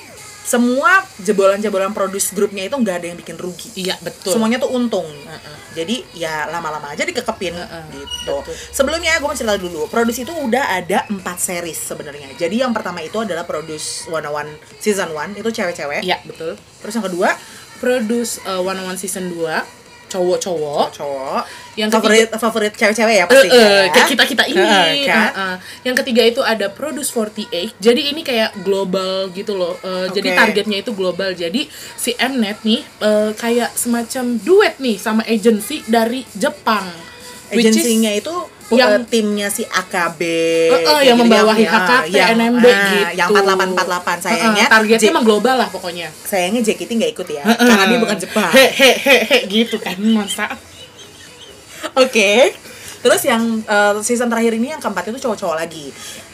semua 0.42 1.06
jebolan-jebolan 1.22 1.94
produce 1.94 2.34
grupnya 2.34 2.66
itu 2.66 2.74
nggak 2.74 2.96
ada 2.98 3.06
yang 3.08 3.18
bikin 3.18 3.38
rugi. 3.38 3.70
iya 3.78 3.94
betul 4.02 4.34
Semuanya 4.34 4.58
tuh 4.58 4.74
untung. 4.74 5.06
Jadi 5.72 6.04
ya 6.12 6.50
lama-lama 6.52 6.92
aja 6.92 7.00
dikekepin 7.00 7.56
Heeh, 7.56 7.82
gitu. 7.96 8.44
betul. 8.44 8.54
Sebelumnya 8.74 9.16
gue 9.16 9.24
mau 9.24 9.32
cerita 9.32 9.56
dulu. 9.56 9.88
Produce 9.88 10.20
itu 10.20 10.32
udah 10.34 10.76
ada 10.76 11.08
4 11.08 11.16
series 11.38 11.78
sebenarnya. 11.80 12.28
Jadi 12.36 12.60
yang 12.60 12.76
pertama 12.76 13.00
itu 13.00 13.16
adalah 13.16 13.48
Produce 13.48 14.04
101 14.04 14.52
season 14.76 15.14
1 15.16 15.38
itu 15.40 15.48
cewek-cewek. 15.48 16.04
iya 16.04 16.20
betul 16.26 16.58
Terus 16.82 16.92
yang 16.98 17.06
kedua 17.06 17.28
produce 17.78 18.38
uh, 18.44 18.60
One 18.60 18.78
on 18.78 18.94
One 18.94 18.98
season 19.00 19.32
2 19.32 19.81
cowok-cowok 20.12 20.86
cowok. 20.92 21.42
Yang 21.72 21.88
favorit 21.90 22.28
favorit 22.30 22.72
cewek-cewek 22.72 23.14
ya 23.14 23.24
Eh, 23.24 23.26
pasti. 23.26 23.48
eh, 23.48 23.84
kayak 23.88 24.08
kita 24.12 24.24
kita 24.28 24.44
ini 24.44 24.60
Heeh, 24.60 25.08
kan? 25.08 25.16
Eh, 25.24 25.30
eh. 25.32 25.56
yang 25.82 25.96
ketiga 25.96 26.22
itu 26.22 26.40
ada 26.42 26.68
Produce 26.68 27.08
48 27.08 27.80
jadi 27.80 28.02
ini 28.12 28.20
kayak 28.20 28.60
global 28.60 29.32
gitu 29.32 29.56
loh 29.56 29.80
Eh, 29.80 30.12
jadi 30.12 30.28
Oke. 30.28 30.38
targetnya 30.38 30.78
itu 30.78 30.92
global 30.92 31.32
jadi 31.32 31.64
si 31.94 32.12
Mnet 32.12 32.60
nih 32.62 32.84
eh, 33.00 33.30
kayak 33.32 33.72
semacam 33.72 34.36
duet 34.38 34.76
nih 34.76 34.96
sama 34.96 35.24
agency 35.24 35.80
dari 35.84 36.28
Jepang 36.32 36.92
Agensinya 37.50 38.08
itu 38.10 38.32
yang- 38.74 39.04
timnya 39.04 39.48
si 39.48 39.62
AKB 39.62 40.20
Eh, 40.22 40.70
eh, 40.70 40.80
kayak 40.82 41.02
yang 41.02 41.18
membawahi 41.18 41.62
yang- 41.62 41.74
HKT, 41.78 42.06
yang- 42.10 42.30
NMB 42.32 42.64
ah, 42.64 42.78
gitu. 42.88 43.04
Yang 43.14 43.28
4848 43.32 44.16
sayangnya. 44.18 44.48
Eh, 44.54 44.62
eh, 44.62 44.70
targetnya 44.70 45.02
J- 45.02 45.12
emang 45.12 45.24
global 45.24 45.56
lah 45.56 45.68
pokoknya. 45.68 46.08
sayangnya 46.22 46.60
JKT 46.62 46.90
nggak 46.94 47.12
ikut 47.12 47.28
ya, 47.28 47.42
karena 47.44 47.84
dia 47.86 47.98
bukan 47.98 48.18
Jepang. 48.18 48.50
He 48.50 48.64
he 48.68 48.90
he 48.96 49.16
he 49.22 49.38
gitu 49.46 49.76
kan 49.76 49.96
masa. 49.98 50.46
Oke. 51.94 52.54
Terus 53.00 53.22
yang 53.22 53.42
eh, 53.60 53.94
season 54.00 54.28
terakhir 54.28 54.54
ini 54.54 54.70
yang 54.70 54.78
keempat 54.78 55.08
itu 55.08 55.18
cowok-cowok 55.20 55.56
lagi. 55.58 55.90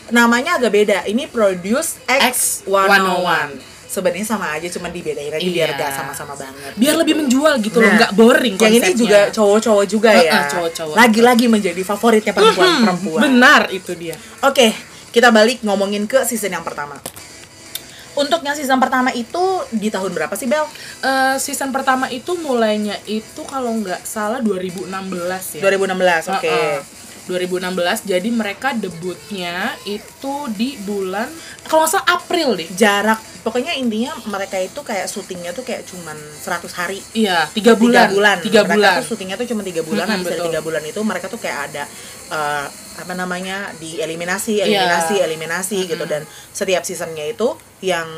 Namanya 0.09 0.57
agak 0.57 0.69
beda. 0.71 0.99
Ini 1.05 1.27
Produce 1.27 1.97
X 2.07 2.65
101. 2.65 3.57
Sebenarnya 3.99 4.23
sama 4.25 4.47
aja, 4.53 4.69
cuma 4.69 4.87
dibedain 4.89 5.27
aja 5.29 5.43
biar 5.43 5.69
Iya. 5.69 5.75
gak 5.77 5.91
sama-sama 5.93 6.35
banget. 6.35 6.71
Biar 6.73 6.95
lebih 6.95 7.15
menjual 7.17 7.59
gitu 7.59 7.77
loh, 7.77 7.85
Nah, 7.85 7.99
nggak 7.99 8.13
boring 8.15 8.55
Yang 8.55 8.71
ini 8.71 8.79
konsepnya. 8.81 8.95
juga 8.97 9.19
cowok-cowok 9.35 9.85
juga 9.85 10.11
ya. 10.13 10.31
eh, 10.33 10.45
cowok-cowok. 10.49 10.95
Lagi-lagi 10.95 11.47
menjadi 11.47 11.83
favoritnya 11.83 12.31
perempuan-perempuan. 12.33 13.21
Benar 13.21 13.63
itu 13.71 13.93
dia. 13.93 14.15
Oke, 14.41 14.71
kita 15.09 15.29
balik 15.29 15.61
ngomongin 15.61 16.07
ke 16.07 16.23
season 16.23 16.53
yang 16.53 16.63
pertama. 16.63 16.95
Untuk 18.15 18.43
yang 18.43 18.51
season 18.53 18.79
pertama 18.79 19.11
itu 19.13 19.39
di 19.71 19.89
tahun 19.89 20.11
berapa 20.11 20.35
sih 20.35 20.47
Bel? 20.47 20.67
Eh, 21.01 21.37
season 21.39 21.71
pertama 21.71 22.07
itu 22.09 22.35
mulainya 22.37 22.99
itu 23.05 23.43
kalau 23.45 23.71
nggak 23.73 24.03
salah 24.03 24.39
2016 24.39 25.55
ya. 25.55 25.63
2016, 25.65 26.27
oke. 26.29 26.43
Heeh. 26.45 26.79
2016 27.29 27.69
jadi 28.03 28.29
mereka 28.29 28.73
debutnya 28.73 29.77
itu 29.85 30.35
di 30.51 30.75
bulan 30.79 31.29
kalau 31.63 31.85
nggak 31.85 31.93
salah 31.93 32.09
April 32.11 32.57
deh 32.57 32.69
Jarak, 32.71 33.21
pokoknya 33.41 33.77
intinya 33.77 34.17
mereka 34.25 34.57
itu 34.57 34.81
kayak 34.81 35.05
syutingnya 35.05 35.53
tuh 35.53 35.61
kayak 35.61 35.85
cuman 35.85 36.17
100 36.17 36.65
hari. 36.73 36.99
iya 37.13 37.45
tiga 37.47 37.77
bulan 37.77 38.09
Tiga 38.09 38.15
bulan. 38.15 38.37
tiga 38.41 38.61
mereka 38.63 38.73
bulan 38.75 38.93
tuh 38.97 39.07
syutingnya 39.07 39.37
tuh 39.37 39.47
cuma 39.47 39.61
tiga 39.61 39.83
bulan. 39.83 40.05
Mm-mm, 40.05 40.17
Habis 40.19 40.29
dari 40.33 40.43
tiga 40.49 40.61
bulan 40.61 40.83
itu 40.83 41.01
mereka 41.03 41.27
tuh 41.27 41.37
kayak 41.37 41.59
ada 41.69 41.85
eh, 42.29 42.67
apa 42.99 43.13
namanya 43.15 43.71
di 43.77 43.97
eliminasi, 43.97 44.59
Iya. 44.59 44.65
eliminasi, 44.67 45.15
eliminasi 45.21 45.79
gitu. 45.87 46.05
Dan 46.05 46.25
setiap 46.51 46.83
seasonnya 46.83 47.25
itu 47.25 47.53
yang 47.81 48.09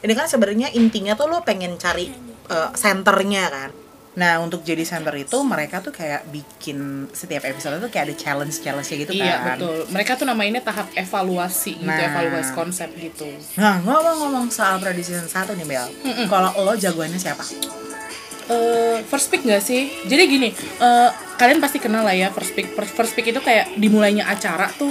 ini 0.00 0.12
kan 0.12 0.24
sebenarnya 0.24 0.70
intinya 0.70 1.12
tuh 1.12 1.26
lo 1.26 1.40
pengen 1.40 1.74
cari 1.74 2.12
eh, 2.46 2.70
senternya 2.74 3.48
kan. 3.48 3.70
Nah 4.20 4.36
untuk 4.38 4.60
jadi 4.60 4.84
center 4.84 5.16
itu 5.16 5.32
mereka 5.40 5.80
tuh 5.80 5.90
kayak 5.90 6.28
bikin 6.28 6.76
setiap 7.10 7.40
episode 7.42 7.80
tuh 7.80 7.88
kayak 7.88 8.04
ada 8.06 8.16
challenge 8.18 8.60
challenge 8.60 8.84
gitu 8.86 9.08
kan. 9.08 9.16
iya 9.16 9.34
betul 9.48 9.88
mereka 9.88 10.12
tuh 10.14 10.28
namainnya 10.28 10.60
tahap 10.60 10.92
evaluasi 10.94 11.72
gitu 11.74 11.88
Nah. 11.88 12.04
evaluasi 12.04 12.52
konsep 12.52 12.92
gitu 12.92 13.24
Nah 13.56 13.80
ngomong-ngomong 13.80 14.46
soal 14.48 14.76
Prodi 14.76 15.00
season 15.00 15.24
1 15.24 15.56
nih 15.56 15.64
Bel. 15.64 15.88
Kalau 16.26 16.52
lo 16.60 16.76
jagoannya 16.76 17.16
siapa? 17.16 17.40
eh 18.50 19.06
first 19.06 19.30
pick 19.30 19.40
gak 19.42 19.62
sih? 19.62 19.86
Jadi 20.04 20.22
gini, 20.26 20.48
eh, 20.50 21.08
kalian 21.36 21.62
pasti 21.62 21.78
kenal 21.78 22.02
lah 22.02 22.12
ya 22.12 22.28
first 22.28 22.50
pick. 22.50 22.66
First, 22.68 22.92
first 22.92 23.12
pick 23.14 23.24
itu 23.24 23.38
kayak 23.38 23.78
dimulainya 23.78 24.26
acara 24.26 24.66
tuh 24.74 24.90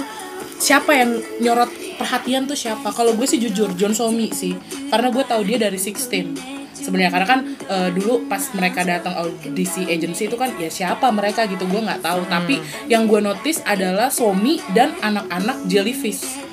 siapa 0.56 0.92
yang 0.92 1.12
nyorot 1.38 1.68
perhatian 1.94 2.48
tuh 2.48 2.56
siapa? 2.56 2.88
Kalau 2.88 3.12
gue 3.12 3.28
sih 3.28 3.36
jujur 3.36 3.76
John 3.76 3.92
Somi 3.92 4.32
sih, 4.32 4.56
karena 4.88 5.12
gue 5.12 5.20
tahu 5.22 5.44
dia 5.44 5.60
dari 5.60 5.76
16 5.76 6.59
sebenarnya 6.80 7.12
karena 7.12 7.28
kan 7.28 7.40
eh, 7.46 7.88
dulu 7.90 8.24
pas 8.24 8.42
mereka 8.52 8.80
datang 8.82 9.14
audisi 9.14 9.84
agency 9.84 10.26
itu 10.26 10.34
kan 10.34 10.50
ya 10.56 10.68
siapa 10.68 11.08
mereka 11.10 11.44
gitu 11.44 11.64
gue 11.64 11.80
nggak 11.80 12.00
tahu 12.00 12.24
tapi 12.26 12.58
yang 12.86 13.04
gue 13.04 13.20
notice 13.20 13.60
adalah 13.62 14.08
Somi 14.08 14.58
dan 14.72 14.96
anak-anak 14.98 15.64
jellyfish 15.64 16.48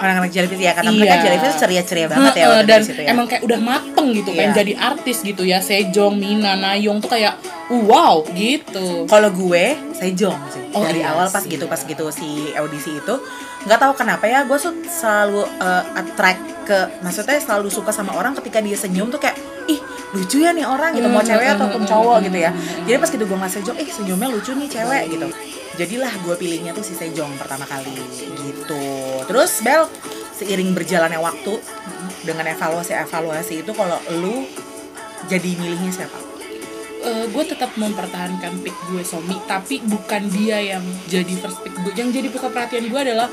Anak-anak 0.00 0.32
jellyfish 0.32 0.60
ya, 0.60 0.72
karena 0.72 0.90
Iya. 0.90 0.96
mereka 0.96 1.16
jellyfish 1.20 1.56
ceria-ceria 1.56 2.06
banget 2.08 2.32
ya 2.34 2.46
waktu 2.48 2.64
dan 2.64 2.80
situ 2.80 3.00
ya. 3.00 3.08
emang 3.12 3.26
kayak 3.28 3.42
udah 3.44 3.60
mateng 3.60 4.06
gitu 4.16 4.32
pengen 4.32 4.52
Iya. 4.52 4.58
jadi 4.64 4.72
artis 4.80 5.16
gitu 5.20 5.42
ya 5.44 5.60
Sejong, 5.60 6.16
Mina, 6.16 6.56
Nayong 6.56 7.04
tuh 7.04 7.12
kayak 7.12 7.36
wow 7.68 8.24
gitu 8.32 9.04
Kalau 9.04 9.28
gue, 9.28 9.76
Sejong 9.92 10.40
sih. 10.48 10.62
Oh, 10.72 10.80
Dari 10.80 11.04
iya 11.04 11.12
awal 11.12 11.28
pas 11.28 11.44
sih. 11.44 11.52
gitu 11.52 11.68
pas 11.68 11.76
gitu 11.78 12.08
si 12.08 12.48
audisi 12.56 12.96
itu, 12.96 13.14
nggak 13.68 13.76
tahu 13.78 13.92
kenapa 13.94 14.24
ya, 14.24 14.48
gue 14.48 14.56
tuh 14.56 14.72
selalu 14.88 15.44
uh, 15.60 15.84
attract 15.92 16.40
ke, 16.64 16.78
maksudnya 17.04 17.36
selalu 17.36 17.68
suka 17.68 17.92
sama 17.92 18.16
orang 18.16 18.32
ketika 18.32 18.64
dia 18.64 18.80
senyum 18.80 19.12
tuh 19.12 19.20
kayak, 19.20 19.36
ih 19.70 19.78
lucu 20.10 20.42
ya 20.42 20.50
nih 20.50 20.66
orang 20.66 20.90
gitu, 20.98 21.06
mau 21.06 21.22
Hmm, 21.22 21.30
cewek 21.30 21.46
hmm, 21.46 21.56
ataupun 21.56 21.82
hmm, 21.86 21.90
cowok 21.90 22.16
gitu 22.26 22.38
ya. 22.42 22.50
Jadi 22.86 22.96
pas 22.98 23.10
gitu 23.14 23.24
gue 23.24 23.36
ngeliat 23.38 23.54
Sejong, 23.54 23.76
ih 23.78 23.88
senyumnya 23.88 24.28
lucu 24.34 24.50
nih 24.58 24.68
cewek 24.68 25.04
gitu. 25.14 25.26
Jadilah 25.78 26.12
gue 26.26 26.34
pilihnya 26.34 26.72
tuh 26.74 26.84
si 26.84 26.94
Sejong 26.98 27.30
pertama 27.38 27.64
kali 27.64 27.94
gitu. 28.18 28.84
Terus 29.30 29.52
Bel, 29.62 29.86
seiring 30.34 30.74
berjalannya 30.74 31.20
waktu 31.22 31.52
dengan 32.26 32.50
evaluasi-evaluasi 32.52 33.62
itu 33.62 33.72
kalau 33.72 33.96
lu 34.18 34.44
jadi 35.30 35.50
milihnya 35.56 35.92
siapa? 35.94 36.18
Eh, 37.00 37.24
gue 37.32 37.44
tetap 37.48 37.72
mempertahankan 37.80 38.60
pick 38.60 38.76
gue 38.92 39.00
Somi 39.00 39.32
tapi 39.48 39.80
bukan 39.80 40.28
dia 40.28 40.60
yang 40.60 40.84
jadi 41.08 41.32
first 41.40 41.64
pick 41.64 41.72
gue 41.80 41.96
yang 41.96 42.12
jadi 42.12 42.28
pusat 42.28 42.52
perhatian 42.52 42.92
gue 42.92 43.00
adalah 43.00 43.24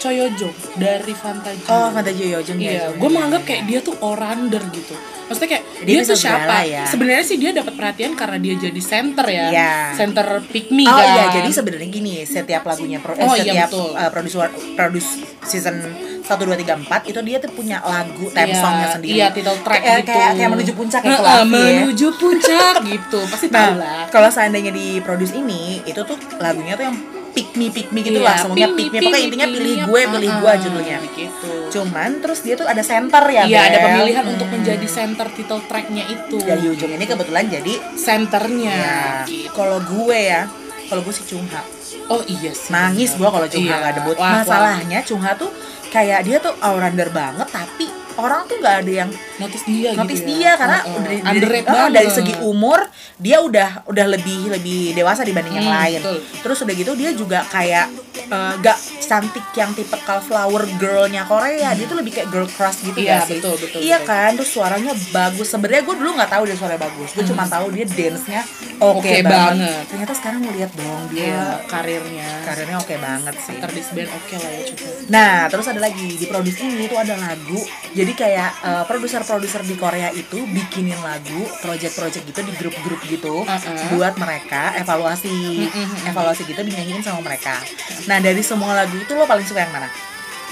Choyojo 0.00 0.48
dari 0.74 1.12
Fantaji 1.12 1.62
Oh, 1.66 1.88
Fantaji 1.90 2.32
Yojong 2.32 2.56
Iya, 2.56 2.90
gue 2.90 3.08
menganggap 3.08 3.44
kayak 3.44 3.62
dia 3.64 3.78
tuh 3.78 3.94
orander 4.00 4.64
gitu. 4.70 4.96
Maksudnya 5.28 5.50
kayak 5.52 5.64
Dia 5.80 5.94
dia, 5.94 6.02
tuh 6.02 6.18
siapa? 6.18 6.56
ya. 6.66 6.82
Sebenarnya 6.82 7.22
sih 7.22 7.36
dia 7.36 7.50
dapat 7.52 7.72
perhatian 7.72 8.12
karena 8.12 8.34
dia 8.36 8.54
jadi 8.58 8.80
center 8.82 9.22
ya, 9.24 9.46
Iya. 9.46 9.72
center 9.94 10.26
pick 10.44 10.68
me 10.68 10.82
Oh 10.82 10.90
kan. 10.90 11.06
iya, 11.06 11.24
jadi 11.30 11.50
sebenarnya 11.50 11.86
gini, 11.86 12.24
setiap 12.24 12.64
lagunya 12.64 12.98
pro, 12.98 13.14
eh, 13.14 13.22
Oh, 13.22 13.32
iya, 13.32 13.44
setiap 13.44 13.68
betul. 13.70 13.88
uh, 13.94 14.10
produce 14.10 14.36
produce 14.74 15.08
season 15.44 15.76
1 16.20 16.26
2 16.26 16.56
3 16.56 16.82
4 16.82 17.06
itu 17.06 17.20
dia 17.20 17.38
tuh 17.38 17.50
punya 17.50 17.78
lagu 17.80 18.26
theme 18.28 18.50
Iya, 18.50 18.58
songnya 18.58 18.86
sendiri. 18.90 19.14
Iya, 19.14 19.26
title 19.30 19.58
track 19.60 19.80
kayak, 19.80 19.98
gitu. 20.00 20.10
Kayak, 20.10 20.30
kayak 20.34 20.50
menuju 20.50 20.72
puncak 20.74 21.00
ya 21.00 21.10
Fluffy 21.12 21.30
ya. 21.30 21.70
menuju 21.78 22.06
puncak 22.16 22.74
gitu. 22.84 23.20
Pasti 23.28 23.46
tahu 23.48 23.72
lah. 23.76 23.86
Nah, 23.86 24.04
kalau 24.08 24.28
seandainya 24.28 24.72
di 24.72 24.98
produce 24.98 25.32
ini, 25.32 25.62
itu 25.84 26.00
tuh 26.00 26.18
lagunya 26.36 26.74
tuh 26.74 26.86
yang 26.86 26.96
pick 27.30 27.48
me 27.52 27.66
pick 27.68 27.88
me 27.88 28.00
gitu 28.00 28.16
Iya, 28.16 28.24
lah, 28.24 28.36
semuanya 28.36 28.68
pick 28.70 28.88
pick 28.88 28.90
me. 28.92 29.06
Pokoknya 29.06 29.22
intinya 29.22 29.46
pilih 29.48 29.74
gue, 29.82 30.00
pilih 30.08 30.28
ah, 30.28 30.36
gue 30.36 30.52
judulnya. 30.60 30.98
gitu. 31.08 31.52
Cuman 31.70 32.10
terus 32.18 32.38
dia 32.40 32.54
tuh 32.54 32.66
ada 32.66 32.82
center 32.82 33.24
ya, 33.26 33.42
Iya, 33.44 33.60
ada 33.64 33.78
pemilihan 33.84 34.24
untuk 34.26 34.46
Hmm. 34.46 34.54
menjadi 34.56 34.86
center 34.86 35.26
title 35.30 35.62
tracknya 35.64 36.04
itu. 36.06 36.36
Dari 36.36 36.64
ujung 36.66 36.90
ini 36.90 37.04
kebetulan 37.04 37.44
jadi 37.46 37.74
Centernya. 37.94 38.74
ya. 38.74 39.02
gitu. 39.24 39.50
Kalau 39.50 39.78
gue 39.80 40.18
ya, 40.18 40.50
kalau 40.86 41.00
gue 41.00 41.12
sih 41.12 41.24
Cungha. 41.24 41.62
Oh 42.06 42.22
iya 42.24 42.50
sih. 42.50 42.70
nangis 42.70 43.14
gua 43.14 43.30
kalau 43.30 43.46
Cungha 43.46 43.66
Iya. 43.68 43.78
nggak 43.80 43.94
debut 43.96 44.16
Wah, 44.16 44.26
wah. 44.26 44.34
masalahnya 44.40 44.98
Cungha 45.00 45.30
tuh 45.34 45.50
kayak 45.88 46.22
dia 46.22 46.38
tuh 46.38 46.54
all-rounder 46.58 47.06
banget 47.08 47.46
tapi 47.48 47.86
orang 48.20 48.40
tuh 48.44 48.56
nggak 48.56 48.76
ada 48.78 48.92
yang 48.96 49.10
notice 49.36 49.64
dia 49.64 49.90
notice 49.92 50.20
gitu 50.20 50.30
dia 50.30 50.44
ya. 50.44 50.52
karena 50.54 50.78
Heeh. 50.80 51.00
dari, 51.00 51.16
dari, 51.16 51.28
Underrated 51.32 51.72
oh, 51.74 51.88
dari 51.90 52.10
segi 52.10 52.34
umur 52.40 52.80
dia 53.16 53.36
udah 53.38 53.70
udah 53.84 54.06
lebih 54.08 54.40
lebih 54.50 54.92
dewasa 54.92 55.22
dibanding 55.22 55.54
yang 55.54 55.66
Hmm, 55.66 55.76
lain 55.78 56.00
betul. 56.00 56.18
terus 56.40 56.58
udah 56.60 56.74
gitu 56.74 56.92
dia 56.94 57.10
juga 57.12 57.38
kayak 57.46 57.86
eh, 58.26 58.52
gak 58.58 58.78
cantik 59.00 59.46
yang 59.52 59.70
tipe 59.72 59.96
flower 60.00 60.62
girlnya 60.76 61.24
Korea 61.24 61.72
dia 61.72 61.84
tuh 61.84 61.96
lebih 61.96 62.12
kayak 62.12 62.28
girl 62.28 62.46
crush 62.46 62.82
gitu 62.82 62.96
Iya, 62.96 63.16
gak 63.16 63.26
sih 63.26 63.38
betul, 63.38 63.56
betul, 63.56 63.80
iya 63.80 63.98
betul. 63.98 64.08
kan 64.08 64.30
terus 64.34 64.50
suaranya 64.50 64.92
bagus 65.10 65.46
sebenarnya 65.46 65.82
gue 65.82 65.94
dulu 65.94 66.10
nggak 66.14 66.30
tahu 66.30 66.42
dia 66.44 66.54
suaranya 66.54 66.82
bagus 66.82 67.08
gue 67.10 67.24
cuma 67.24 67.44
tahu 67.44 67.66
dia 67.70 67.86
dance 67.86 68.24
nya 68.26 68.42
oke 68.78 68.98
Oke 69.00 69.16
banget. 69.18 69.30
banget. 69.56 69.82
ternyata 69.86 70.12
sekarang 70.12 70.40
ngeliat 70.42 70.70
dong 70.72 71.02
dia 71.08 71.18
Iya, 71.22 71.42
karirnya. 71.64 72.28
karirnya 72.42 72.76
oke 72.76 72.94
banget 72.96 73.34
sih 73.38 73.52
After 73.52 73.70
this 73.70 73.88
band 73.90 74.10
oke 74.10 74.34
lah 74.36 74.50
ya 74.50 74.62
juga. 74.64 74.88
Nah, 75.06 75.34
terus 75.46 75.66
ada 75.66 75.80
lagi 75.80 76.08
di 76.12 76.24
produce 76.24 76.58
ini 76.58 76.84
tuh 76.86 76.96
ada 76.96 77.14
lagu. 77.14 77.60
Jadi 77.90 78.09
Jadi 78.10 78.26
kayak 78.26 78.52
eh, 78.66 78.84
produser-produser 78.90 79.62
di 79.62 79.78
Korea 79.78 80.10
itu 80.10 80.42
bikinin 80.42 80.98
lagu, 80.98 81.46
project-project 81.62 82.26
gitu 82.26 82.42
di 82.42 82.50
grup-grup 82.58 82.98
gitu 83.06 83.46
Uh-uh. 83.46 83.86
buat 83.94 84.18
mereka 84.18 84.74
evaluasi, 84.82 85.70
Mm-mm. 85.70 86.10
evaluasi 86.10 86.42
gitu 86.42 86.58
dinyanyiin 86.58 87.06
sama 87.06 87.22
mereka. 87.22 87.62
Nah 88.10 88.18
dari 88.18 88.42
semua 88.42 88.74
lagu 88.74 88.98
itu 88.98 89.14
lo 89.14 89.30
paling 89.30 89.46
suka 89.46 89.62
yang 89.62 89.70
mana? 89.70 89.86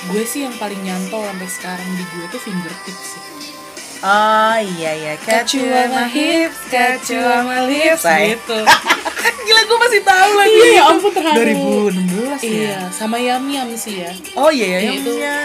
gue 0.06 0.22
sih 0.22 0.46
yang 0.46 0.54
paling 0.62 0.78
nyantol 0.86 1.26
sampai 1.26 1.48
sekarang 1.50 1.88
di 1.98 2.06
gue 2.14 2.30
tuh 2.30 2.38
fingertips 2.38 3.18
sih 3.18 3.22
Oh 3.98 4.54
iya 4.54 4.94
iya, 4.94 5.12
catch 5.18 5.54
you 5.54 5.66
on 5.66 5.90
my 5.90 6.06
hips, 6.06 6.54
catch 6.68 7.10
you 7.10 7.18
on 7.18 7.44
my 7.44 7.66
lips. 7.66 8.00
Say. 8.00 8.32
gitu 8.32 8.62
Gila 9.48 9.62
gue 9.64 9.78
masih 9.80 10.00
tahu 10.04 10.30
lagi. 10.34 10.54
iya 10.54 10.68
ya 10.70 10.82
ampun 10.86 11.10
terharu 11.10 11.40
2016 11.40 12.04
ya. 12.04 12.36
iya 12.44 12.76
sama 12.90 13.16
yam 13.16 13.42
yam 13.44 13.66
sih 13.72 14.04
ya 14.04 14.12
Oh 14.36 14.52
iya 14.52 14.66
iya. 14.78 14.90
Itu. 14.92 15.12
iya. 15.14 15.36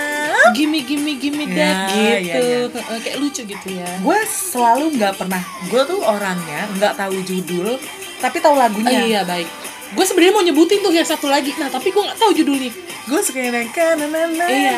gimme 0.51 0.83
gimme 0.83 1.15
gimme 1.15 1.43
Ya, 1.45 1.55
that 1.55 1.77
iya, 1.93 2.15
gitu 2.19 2.39
iya. 2.43 2.59
Heeh, 2.69 2.99
kayak 2.99 3.17
lucu 3.17 3.41
gitu 3.43 3.67
ya 3.71 3.87
gue 3.97 4.19
selalu 4.27 4.85
nggak 4.93 5.13
pernah 5.15 5.39
gue 5.65 5.81
tuh 5.83 5.99
orangnya 5.99 6.61
nggak 6.73 6.93
tahu 6.93 7.15
judul 7.21 7.79
tapi 8.19 8.37
tahu 8.37 8.53
Oh, 8.53 8.59
lagunya 8.59 8.99
iya 9.01 9.21
baik 9.23 9.47
gue 9.93 10.05
sebenarnya 10.05 10.33
mau 10.33 10.41
nyebutin 10.41 10.79
tuh 10.79 10.91
yang 10.91 11.05
satu 11.05 11.27
lagi. 11.27 11.53
Nah 11.55 11.69
tapi 11.69 11.89
gue 11.89 12.01
nggak 12.01 12.17
tahu 12.17 12.31
judulnya. 12.33 12.71
Gue 13.03 13.19
suka 13.19 13.39
yang 13.39 13.69
kanana 13.69 14.45
Iya. 14.45 14.73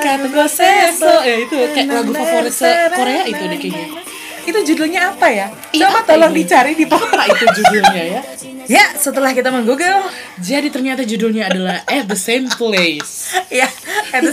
kata 0.00 0.26
gue 0.26 0.46
seso. 0.46 1.14
ya 1.22 1.36
itu 1.40 1.56
kayak 1.70 1.88
lagu 1.88 2.12
favorit 2.12 2.50
se 2.50 2.70
Korea 2.90 3.22
itu 3.24 3.42
deh 3.42 3.58
kayaknya. 3.58 4.00
itu 4.44 4.58
judulnya 4.60 5.00
apa 5.08 5.26
ya? 5.32 5.48
Iya, 5.72 5.88
coba 5.88 6.00
tolong 6.04 6.32
ini? 6.36 6.44
dicari 6.44 6.76
di 6.76 6.84
apa 6.84 7.22
itu 7.26 7.44
judulnya 7.54 8.04
ya? 8.04 8.22
Ya 8.64 8.96
setelah 8.96 9.36
kita 9.36 9.52
menggoogle 9.52 10.08
jadi 10.40 10.72
ternyata 10.72 11.04
judulnya 11.04 11.52
adalah 11.52 11.84
at 11.84 12.08
the 12.08 12.16
same 12.16 12.48
place. 12.48 13.32
Ya 13.52 13.68
itu 14.14 14.30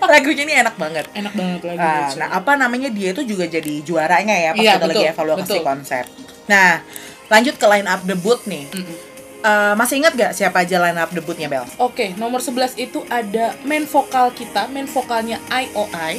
lagunya 0.00 0.42
ini 0.44 0.54
enak 0.58 0.76
banget. 0.76 1.08
Enak 1.12 1.32
banget 1.32 1.60
lagu 1.64 1.80
Ah, 1.80 2.08
nah 2.16 2.28
apa 2.34 2.56
namanya? 2.56 2.88
Dia 2.88 3.12
itu 3.12 3.24
juga 3.24 3.44
jadi 3.44 3.80
juaranya 3.84 4.32
ya 4.32 4.50
pas 4.52 4.60
Iya, 4.60 4.72
kita 4.76 4.84
lagi 4.84 4.96
betul, 5.00 5.12
evaluasi 5.12 5.42
betul. 5.44 5.60
konsep. 5.64 6.04
Nah 6.48 6.70
lanjut 7.28 7.54
ke 7.54 7.66
line 7.66 7.86
up 7.86 8.00
debut 8.02 8.40
nih 8.44 8.64
Mm-mm. 8.68 8.98
Eh, 9.38 9.74
masih 9.74 10.02
ingat 10.02 10.12
gak 10.12 10.32
siapa 10.34 10.60
aja 10.60 10.80
line 10.80 10.98
up 10.98 11.08
debutnya 11.08 11.46
Bel? 11.46 11.62
Oke, 11.78 12.10
nomor 12.14 12.42
11 12.42 12.74
itu 12.76 13.06
ada 13.06 13.54
main 13.62 13.86
vokal 13.86 14.32
kita, 14.32 14.66
main 14.66 14.84
vokalnya 14.84 15.38
IOI 15.48 16.18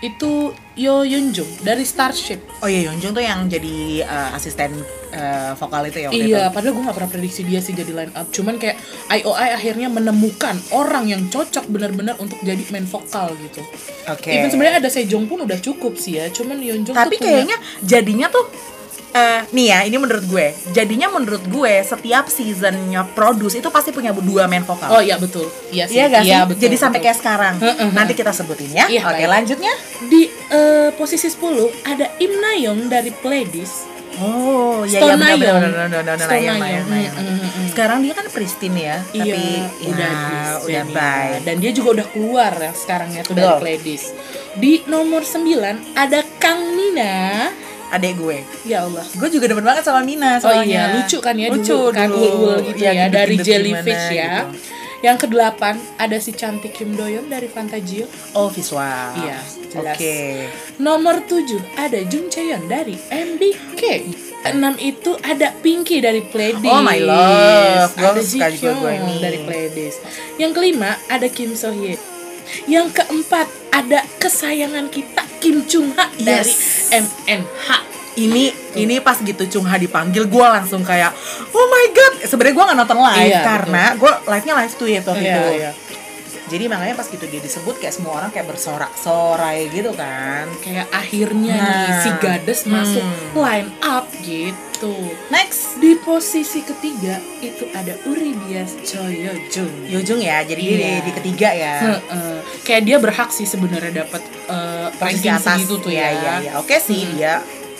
itu 0.00 0.48
Yo 0.74 1.00
Yeonjung 1.02 1.60
dari 1.60 1.80
Starship. 1.82 2.40
Oh 2.60 2.66
iya 2.66 2.88
Yeonjung 2.88 3.12
tuh 3.12 3.20
yang 3.20 3.44
jadi 3.46 3.76
eh, 4.02 4.30
asisten 4.32 4.80
eh, 5.10 5.52
vokal 5.54 5.86
itu 5.86 5.98
ya 5.98 6.08
waktu 6.08 6.24
Iya, 6.24 6.40
itu. 6.42 6.52
padahal 6.52 6.72
gue 6.72 6.82
gak 6.82 6.96
pernah 6.96 7.10
prediksi 7.10 7.40
dia 7.42 7.60
sih 7.60 7.72
jadi 7.72 7.92
line 7.94 8.12
up. 8.14 8.26
Cuman 8.30 8.56
kayak 8.56 8.80
IOI 9.10 9.48
akhirnya 9.54 9.88
menemukan 9.88 10.56
orang 10.72 11.04
yang 11.06 11.28
cocok 11.28 11.68
benar-benar 11.68 12.16
untuk 12.16 12.40
jadi 12.40 12.64
main 12.70 12.84
vokal 12.84 13.28
gitu. 13.38 13.60
Oke. 14.06 14.28
Even 14.30 14.48
sebenarnya 14.48 14.80
ada 14.80 14.88
Sejong 14.88 15.24
pun 15.24 15.40
udah 15.42 15.56
cukup 15.58 15.96
sih 15.96 16.16
ya. 16.16 16.28
Cuman 16.28 16.56
Yeonjung 16.58 16.92
Tapi 16.92 17.12
tuh 17.12 17.20
punya- 17.20 17.44
kayaknya 17.44 17.56
jadinya 17.82 18.28
tuh 18.28 18.44
eh, 19.14 19.40
nih 19.54 19.66
ya, 19.70 19.78
ini 19.86 19.96
menurut 19.96 20.24
gue. 20.26 20.46
Jadinya 20.74 21.08
menurut 21.14 21.46
gue 21.46 21.74
setiap 21.86 22.26
seasonnya 22.26 23.06
produce 23.14 23.62
itu 23.62 23.70
pasti 23.70 23.94
punya 23.94 24.10
dua 24.10 24.50
main 24.50 24.66
vokal. 24.66 24.90
Oh 24.90 25.00
iya 25.00 25.16
betul. 25.16 25.46
Iya 25.70 25.86
sih. 25.86 25.96
Iya 26.02 26.04
gak 26.10 26.22
sih? 26.26 26.34
Iya, 26.34 26.40
betul, 26.50 26.62
Jadi 26.66 26.76
sampai 26.76 26.98
betul. 26.98 27.06
kayak 27.08 27.18
sekarang. 27.22 27.54
Heeh, 27.62 27.88
Nanti 27.94 28.12
kita 28.18 28.32
sebutin 28.34 28.70
ya. 28.74 28.86
Iya, 28.90 29.02
Oke, 29.06 29.24
baik. 29.24 29.30
lanjutnya. 29.30 29.74
di 30.04 30.28
eh, 30.52 30.90
posisi 31.00 31.32
10 31.32 31.88
ada 31.88 32.06
Im 32.20 32.32
Nayeong 32.36 32.92
dari 32.92 33.08
Pledis. 33.08 33.94
Oh, 34.22 34.86
iya 34.86 35.02
Stone 35.02 35.18
iya 35.18 35.34
benar 35.34 35.58
benar 35.58 35.88
benar 35.90 36.16
benar 36.22 36.28
mm, 36.30 37.18
mm. 37.18 37.66
Sekarang 37.74 37.98
dia 38.06 38.14
kan 38.14 38.26
Pristine 38.30 38.78
ya, 38.78 38.96
tapi 39.10 39.26
iya, 39.26 39.90
udah 39.90 40.12
ya, 40.14 40.44
udah 40.62 40.84
bye. 40.94 41.42
Dan 41.42 41.58
dia 41.58 41.74
juga 41.74 41.98
udah 41.98 42.06
keluar 42.14 42.52
ya 42.54 42.70
sekarang 42.70 43.10
ya 43.10 43.26
tuh 43.26 43.34
dari. 43.34 43.58
Pledis. 43.58 44.14
Di 44.54 44.86
nomor 44.86 45.26
9 45.26 45.98
ada 45.98 46.20
Kang 46.38 46.78
Nina. 46.78 47.50
Adek 47.94 48.12
gue. 48.16 48.38
Ya 48.64 48.82
Allah. 48.82 49.06
Gue 49.12 49.28
juga 49.28 49.46
demen 49.46 49.62
banget 49.62 49.82
sama 49.82 50.00
Mina 50.00 50.36
Oh 50.36 50.50
soalnya. 50.50 50.66
iya, 50.66 50.82
lucu 50.96 51.18
kan 51.18 51.34
ya 51.34 51.46
lucu 51.48 51.70
dulu 51.70 51.90
kan 51.90 52.08
dulu. 52.08 52.58
gitu 52.64 52.80
Iya, 52.80 52.90
ya 52.92 53.04
dari 53.06 53.34
gendut-gendut 53.34 53.46
Jellyfish 53.46 54.06
ya. 54.10 54.32
gitu. 54.42 54.46
Yang 55.00 55.16
kedelapan 55.20 55.74
ada 55.96 56.16
si 56.16 56.32
cantik 56.32 56.72
Kim 56.72 56.92
Doyeon 56.92 57.28
dari 57.28 57.44
Fantagio. 57.44 58.08
Oh, 58.32 58.48
visual. 58.48 59.12
Iya, 59.14 59.36
jelas. 59.70 59.94
Oke. 59.94 60.48
Nomor 60.78 61.20
7 61.22 61.44
ada 61.76 62.00
Jung 62.02 62.26
Chaeyeon 62.26 62.64
dari 62.66 62.96
MBK. 63.06 63.82
Enam 64.46 64.72
itu 64.76 65.12
ada 65.20 65.52
Pinky 65.54 66.00
dari 66.00 66.20
Pledis. 66.20 66.64
Oh, 66.66 66.80
my 66.80 66.96
love. 66.98 67.92
Gue 67.92 68.10
Ada 68.10 68.20
suka 68.20 68.46
juga 68.50 68.70
gue 68.74 68.92
ini. 68.94 69.14
dari 69.18 69.38
Pledis. 69.40 69.94
Yang 70.34 70.52
kelima 70.54 70.96
ada 71.06 71.28
Kim 71.28 71.52
So 71.52 71.68
Hye. 71.70 72.00
Yang 72.64 72.86
keempat 72.94 73.46
ada 73.70 74.00
kesayangan 74.16 74.86
kita 74.86 75.22
Kim 75.38 75.64
Chung 75.64 75.92
Ha 75.92 76.08
dari 76.14 76.44
Yes. 76.44 76.90
MNH. 76.90 77.68
ini 78.14 78.46
ini 78.74 79.02
pas 79.02 79.18
gitu 79.18 79.42
Chung 79.48 79.66
Ha 79.66 79.74
dipanggil 79.74 80.24
gue 80.24 80.46
langsung 80.48 80.80
kayak 80.80 81.10
oh 81.50 81.66
my 81.66 81.86
god 81.90 82.12
sebenarnya 82.22 82.54
gue 82.54 82.64
nggak 82.64 82.78
nonton 82.78 82.98
live 83.02 83.26
Iya, 83.28 83.42
karena 83.42 83.84
gue 83.92 84.12
live 84.24 84.44
nya 84.44 84.54
live 84.54 84.74
tweet 84.74 85.02
waktu 85.02 85.18
Iya, 85.20 85.34
itu 85.34 85.42
iya. 85.52 85.70
Jadi 86.54 86.64
makanya 86.66 86.94
pas 86.94 87.06
gitu 87.06 87.24
dia 87.24 87.38
disebut 87.38 87.74
kayak 87.76 87.90
semua 87.92 88.12
orang 88.16 88.30
kayak 88.30 88.46
bersorak-sorai 88.46 89.66
gitu 89.68 89.90
kan 89.92 90.46
Kayak 90.60 90.86
akhirnya 90.88 91.56
Nah. 91.56 91.74
nih 91.82 91.94
si 91.98 92.10
Gades 92.16 92.60
masuk 92.64 93.02
Hmm. 93.02 93.34
line 93.36 93.70
up 93.82 94.06
gitu. 94.18 94.94
next 95.28 95.76
Di 95.76 95.98
posisi 95.98 96.60
ketiga 96.60 97.18
itu 97.40 97.66
ada 97.72 97.98
Uribias 98.04 98.78
Choyo 98.80 99.34
Jung. 99.48 99.72
Yojung 99.84 100.20
ya 100.20 100.42
jadi 100.42 100.60
dia 100.60 100.76
di, 100.76 100.84
Iya. 100.84 101.00
di 101.00 101.12
ketiga 101.12 101.48
ya 101.50 101.74
Heeh. 101.90 102.36
Kayak 102.62 102.82
dia 102.84 102.96
berhak 102.98 103.30
sih 103.30 103.44
sebenarnya 103.44 104.04
dapat 104.04 104.22
eh, 104.44 104.88
posisi 104.92 105.24
ranking 105.24 105.34
atas 105.34 105.56
segitu 105.58 105.74
tuh 105.80 105.90
ya 105.90 106.06
ya. 106.06 106.14
ya, 106.14 106.34
ya. 106.40 106.52
oke 106.56 106.76
sih 106.76 107.00
Hmm. 107.02 107.12
dia 107.12 107.34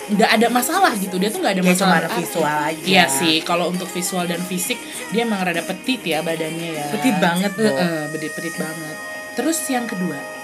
Nggak 0.05 0.29
ada 0.37 0.47
masalah 0.53 0.93
gitu. 0.99 1.17
Dia 1.17 1.29
tuh 1.33 1.41
nggak 1.41 1.55
ada 1.57 1.63
Dia 1.65 1.73
masalah. 1.73 1.99
cuma 2.05 2.17
visual 2.21 2.57
aja. 2.69 2.85
Iya 2.85 3.05
sih. 3.09 3.35
Kalau 3.41 3.73
untuk 3.73 3.89
visual 3.89 4.25
dan 4.29 4.41
fisik 4.45 4.77
dia 5.09 5.25
emang 5.25 5.41
rada 5.41 5.63
petit 5.65 6.01
ya 6.05 6.21
badannya 6.21 6.69
ya. 6.77 6.85
Petit 6.93 7.15
banget, 7.17 7.51
Bo. 7.57 7.65
Heeh, 7.65 8.11
petit 8.13 8.31
petit 8.35 8.55
banget. 8.59 8.95
Terus 9.35 9.57
yang 9.67 9.89
kedua 9.89 10.34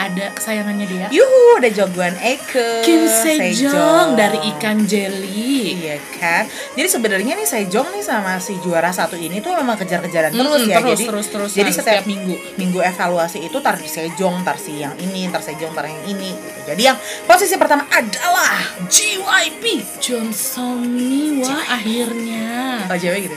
ada 0.00 0.32
kesayangannya 0.32 0.86
dia. 0.88 1.06
yuhu 1.12 1.60
ada 1.60 1.68
jagoan 1.68 2.16
Eke 2.24 2.80
Kim 2.88 3.04
Sejong 3.04 3.68
Sejong. 3.68 4.08
dari 4.16 4.38
ikan 4.56 4.88
jelly. 4.88 5.76
Iya 5.76 5.96
kan. 6.16 6.48
Jadi 6.72 6.88
sebenarnya 6.88 7.36
nih 7.36 7.44
Sejong 7.44 7.92
nih 7.92 8.00
sama 8.00 8.40
si 8.40 8.56
juara 8.64 8.88
satu 8.88 9.20
ini 9.20 9.44
tuh 9.44 9.52
memang 9.52 9.76
kejar-kejaran 9.76 10.32
terus 10.32 10.64
Mm-mm, 10.64 10.72
ya. 10.72 10.80
terus, 10.80 10.96
jadi 10.96 11.04
terus, 11.12 11.26
terus, 11.28 11.50
jadi 11.52 11.70
setiap, 11.70 12.00
setiap 12.00 12.04
minggu. 12.08 12.34
minggu 12.56 12.80
evaluasi 12.80 13.44
itu 13.44 13.60
tar 13.60 13.76
Sejong, 13.80 14.40
tar 14.40 14.56
si 14.56 14.80
yang 14.80 14.96
ini, 14.96 15.28
tar 15.28 15.44
Sejong, 15.44 15.76
tar 15.76 15.84
yang 15.84 16.00
ini. 16.08 16.32
Gitu. 16.32 16.60
Jadi 16.64 16.82
yang 16.82 16.96
posisi 17.28 17.54
pertama 17.60 17.84
adalah 17.92 18.56
JYP 18.88 19.84
Johnson 20.00 20.80
Miwa 20.88 21.60
akhirnya. 21.68 22.86
oh 22.88 22.96
cewek 22.96 23.28
gitu. 23.28 23.36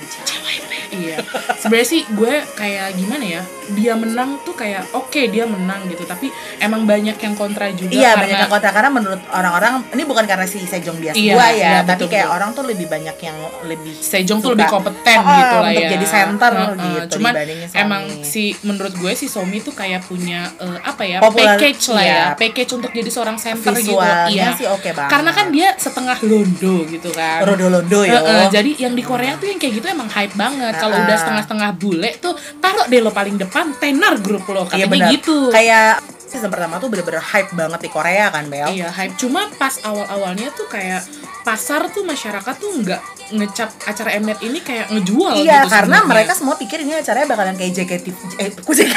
Iya 0.96 1.18
sebenarnya 1.56 1.90
sih 1.90 2.02
gue 2.08 2.34
kayak 2.54 2.94
gimana 2.94 3.26
ya 3.26 3.42
dia 3.66 3.96
menang 3.96 4.38
tuh 4.40 4.52
kayak 4.54 4.92
oke 4.92 5.22
dia 5.26 5.46
menang 5.46 5.88
gitu 5.88 6.04
tapi 6.04 6.28
emang 6.58 6.84
banyak 6.84 7.16
yang 7.16 7.34
kontra 7.34 7.72
juga 7.72 7.90
Iya 7.90 8.12
karena 8.12 8.22
banyak 8.22 8.38
yang 8.38 8.52
kontra 8.52 8.72
karena 8.72 8.90
menurut 8.92 9.22
orang-orang 9.26 9.74
ini 9.90 10.04
bukan 10.04 10.24
karena 10.24 10.44
si 10.44 10.60
Sejong 10.62 11.00
biasa 11.00 11.16
Iya, 11.16 11.32
dua 11.32 11.48
ya, 11.48 11.56
iya, 11.56 11.76
tapi 11.82 12.04
betul, 12.04 12.12
kayak 12.12 12.26
betul. 12.26 12.36
orang 12.36 12.50
tuh 12.52 12.64
lebih 12.66 12.88
banyak 12.88 13.18
yang 13.18 13.38
lebih 13.64 13.94
Sejong 13.96 14.40
tuh 14.40 14.52
lebih 14.52 14.68
kompeten 14.68 15.16
Oh, 15.16 15.32
gitu 15.32 15.56
lah 15.56 15.64
untuk 15.64 15.80
ya 15.80 15.90
jadi 15.90 16.06
center 16.06 16.52
Heeh, 16.52 16.68
gitu 16.68 17.14
cuman 17.14 17.34
emang 17.74 18.04
si 18.22 18.44
menurut 18.62 18.94
gue 18.94 19.12
si 19.14 19.26
Somi 19.26 19.58
tuh 19.58 19.72
kayak 19.72 20.04
punya 20.04 20.52
eh, 20.58 20.78
apa 20.84 21.04
ya 21.04 21.18
Popular- 21.18 21.56
package 21.56 21.84
lah 21.90 22.04
iya. 22.04 22.14
ya 22.14 22.26
package 22.36 22.72
untuk 22.74 22.92
jadi 22.92 23.10
seorang 23.10 23.38
center 23.38 23.72
gitu 23.74 23.96
visualnya 23.96 24.28
iya 24.28 24.52
sih 24.52 24.68
oke 24.68 24.90
banget. 24.90 25.08
karena 25.10 25.32
kan 25.32 25.46
dia 25.50 25.68
setengah 25.74 26.18
londo 26.22 26.76
gitu 26.86 27.10
kan 27.10 27.40
rodo-londo 27.44 28.02
ya. 28.04 28.20
Heeh, 28.20 28.44
jadi 28.50 28.72
yang 28.80 28.94
di 28.94 29.04
Korea 29.04 29.36
tuh 29.36 29.48
yang 29.48 29.56
kayak 29.56 29.74
gitu 29.74 29.88
emang 29.88 30.08
hype 30.08 30.36
banget. 30.36 30.74
Kalau 30.84 30.96
udah 31.00 31.16
setengah-setengah 31.16 31.70
bule 31.74 32.12
tuh 32.18 32.34
taruh 32.58 32.86
deh 32.86 33.00
lo 33.00 33.10
paling 33.10 33.36
depan 33.36 33.72
tenar 33.76 34.20
grup 34.20 34.44
lo 34.46 34.64
Iya 34.66 34.84
katanya 34.84 34.90
benar. 34.90 35.12
gitu. 35.12 35.38
Kayak 35.50 35.92
season 36.24 36.50
pertama 36.50 36.76
tuh 36.76 36.90
bener-bener 36.90 37.22
hype 37.22 37.52
banget 37.52 37.80
di 37.80 37.90
Korea 37.90 38.28
kan 38.28 38.46
Bel. 38.46 38.68
Iya 38.68 38.90
hype. 38.90 39.16
Cuma 39.16 39.48
pas 39.54 39.78
awal-awalnya 39.80 40.50
tuh 40.52 40.68
kayak 40.68 41.06
pasar 41.42 41.88
tuh 41.90 42.02
masyarakat 42.02 42.56
tuh 42.56 42.72
nggak 42.80 43.02
ngecap 43.32 43.70
acara 43.84 44.16
Mnet 44.16 44.40
ini 44.42 44.60
kayak 44.60 44.90
ngejual 44.90 45.34
Iya, 45.38 45.62
gitu 45.62 45.70
karena 45.70 45.98
sebenarnya. 45.98 46.10
mereka 46.10 46.32
semua 46.34 46.56
pikir 46.56 46.78
ini 46.80 46.94
acaranya 46.94 47.28
bakalan 47.28 47.54
kayak 47.54 47.72
JKT 47.74 48.06
eh 48.38 48.50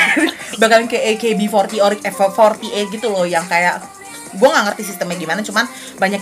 bakalan 0.60 0.86
kayak 0.86 1.04
AKB40 1.16 1.72
or 1.80 1.92
F48 1.96 2.62
gitu 2.90 3.06
loh 3.08 3.24
yang 3.24 3.44
kayak 3.44 3.80
gue 4.28 4.48
nggak 4.48 4.64
ngerti 4.66 4.82
sistemnya 4.82 5.16
gimana 5.16 5.40
cuman 5.40 5.64
banyak 5.96 6.20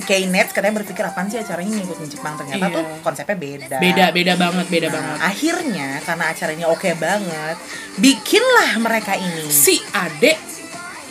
K-net 0.00 0.48
katanya 0.50 0.74
berpikir 0.76 1.02
apaan 1.02 1.28
sih 1.28 1.36
acaranya 1.36 1.76
ngikutin 1.76 2.08
Jepang 2.08 2.34
ternyata 2.34 2.64
Iya. 2.64 2.74
tuh 2.74 2.84
konsepnya 3.00 3.36
beda 3.36 3.76
beda 3.78 4.04
beda 4.10 4.32
banget 4.34 4.66
beda 4.68 4.86
Nah, 4.86 4.94
banget. 4.94 5.18
akhirnya 5.20 5.88
karena 6.00 6.24
acaranya 6.28 6.66
oke 6.68 6.90
banget 6.94 7.56
bikinlah 7.96 8.70
mereka 8.78 9.12
ini 9.14 9.44
Si 9.46 9.76
Ade 9.90 10.34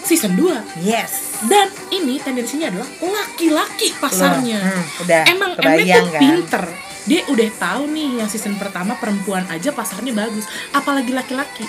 season 0.01 0.35
2 0.35 0.83
yes 0.83 1.33
dan 1.43 1.67
ini 1.89 2.17
tendensinya 2.17 2.71
adalah 2.71 2.87
laki-laki 2.99 3.91
pasarnya. 3.99 4.55
Loh, 4.57 4.79
hmm, 4.79 5.03
udah 5.03 5.21
Emang 5.27 5.51
Mnet 5.53 5.87
tuh 5.91 6.07
kan? 6.07 6.21
pinter. 6.23 6.63
Dia 7.03 7.21
udah 7.27 7.49
tahu 7.59 7.83
nih 7.89 8.09
yang 8.15 8.29
season 8.31 8.55
pertama 8.55 8.95
perempuan 8.95 9.43
aja 9.47 9.75
pasarnya 9.75 10.15
bagus, 10.15 10.47
apalagi 10.71 11.11
laki-laki. 11.11 11.67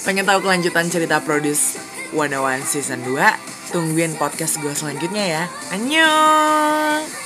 Pengen 0.00 0.22
tahu 0.22 0.38
kelanjutan 0.40 0.86
cerita 0.86 1.18
produce 1.18 1.74
101 2.14 2.62
Season 2.62 3.02
2. 3.02 3.74
Tungguin 3.74 4.14
podcast 4.14 4.62
gue 4.62 4.70
selanjutnya 4.70 5.24
ya. 5.26 5.44
Annyeong! 5.74 7.23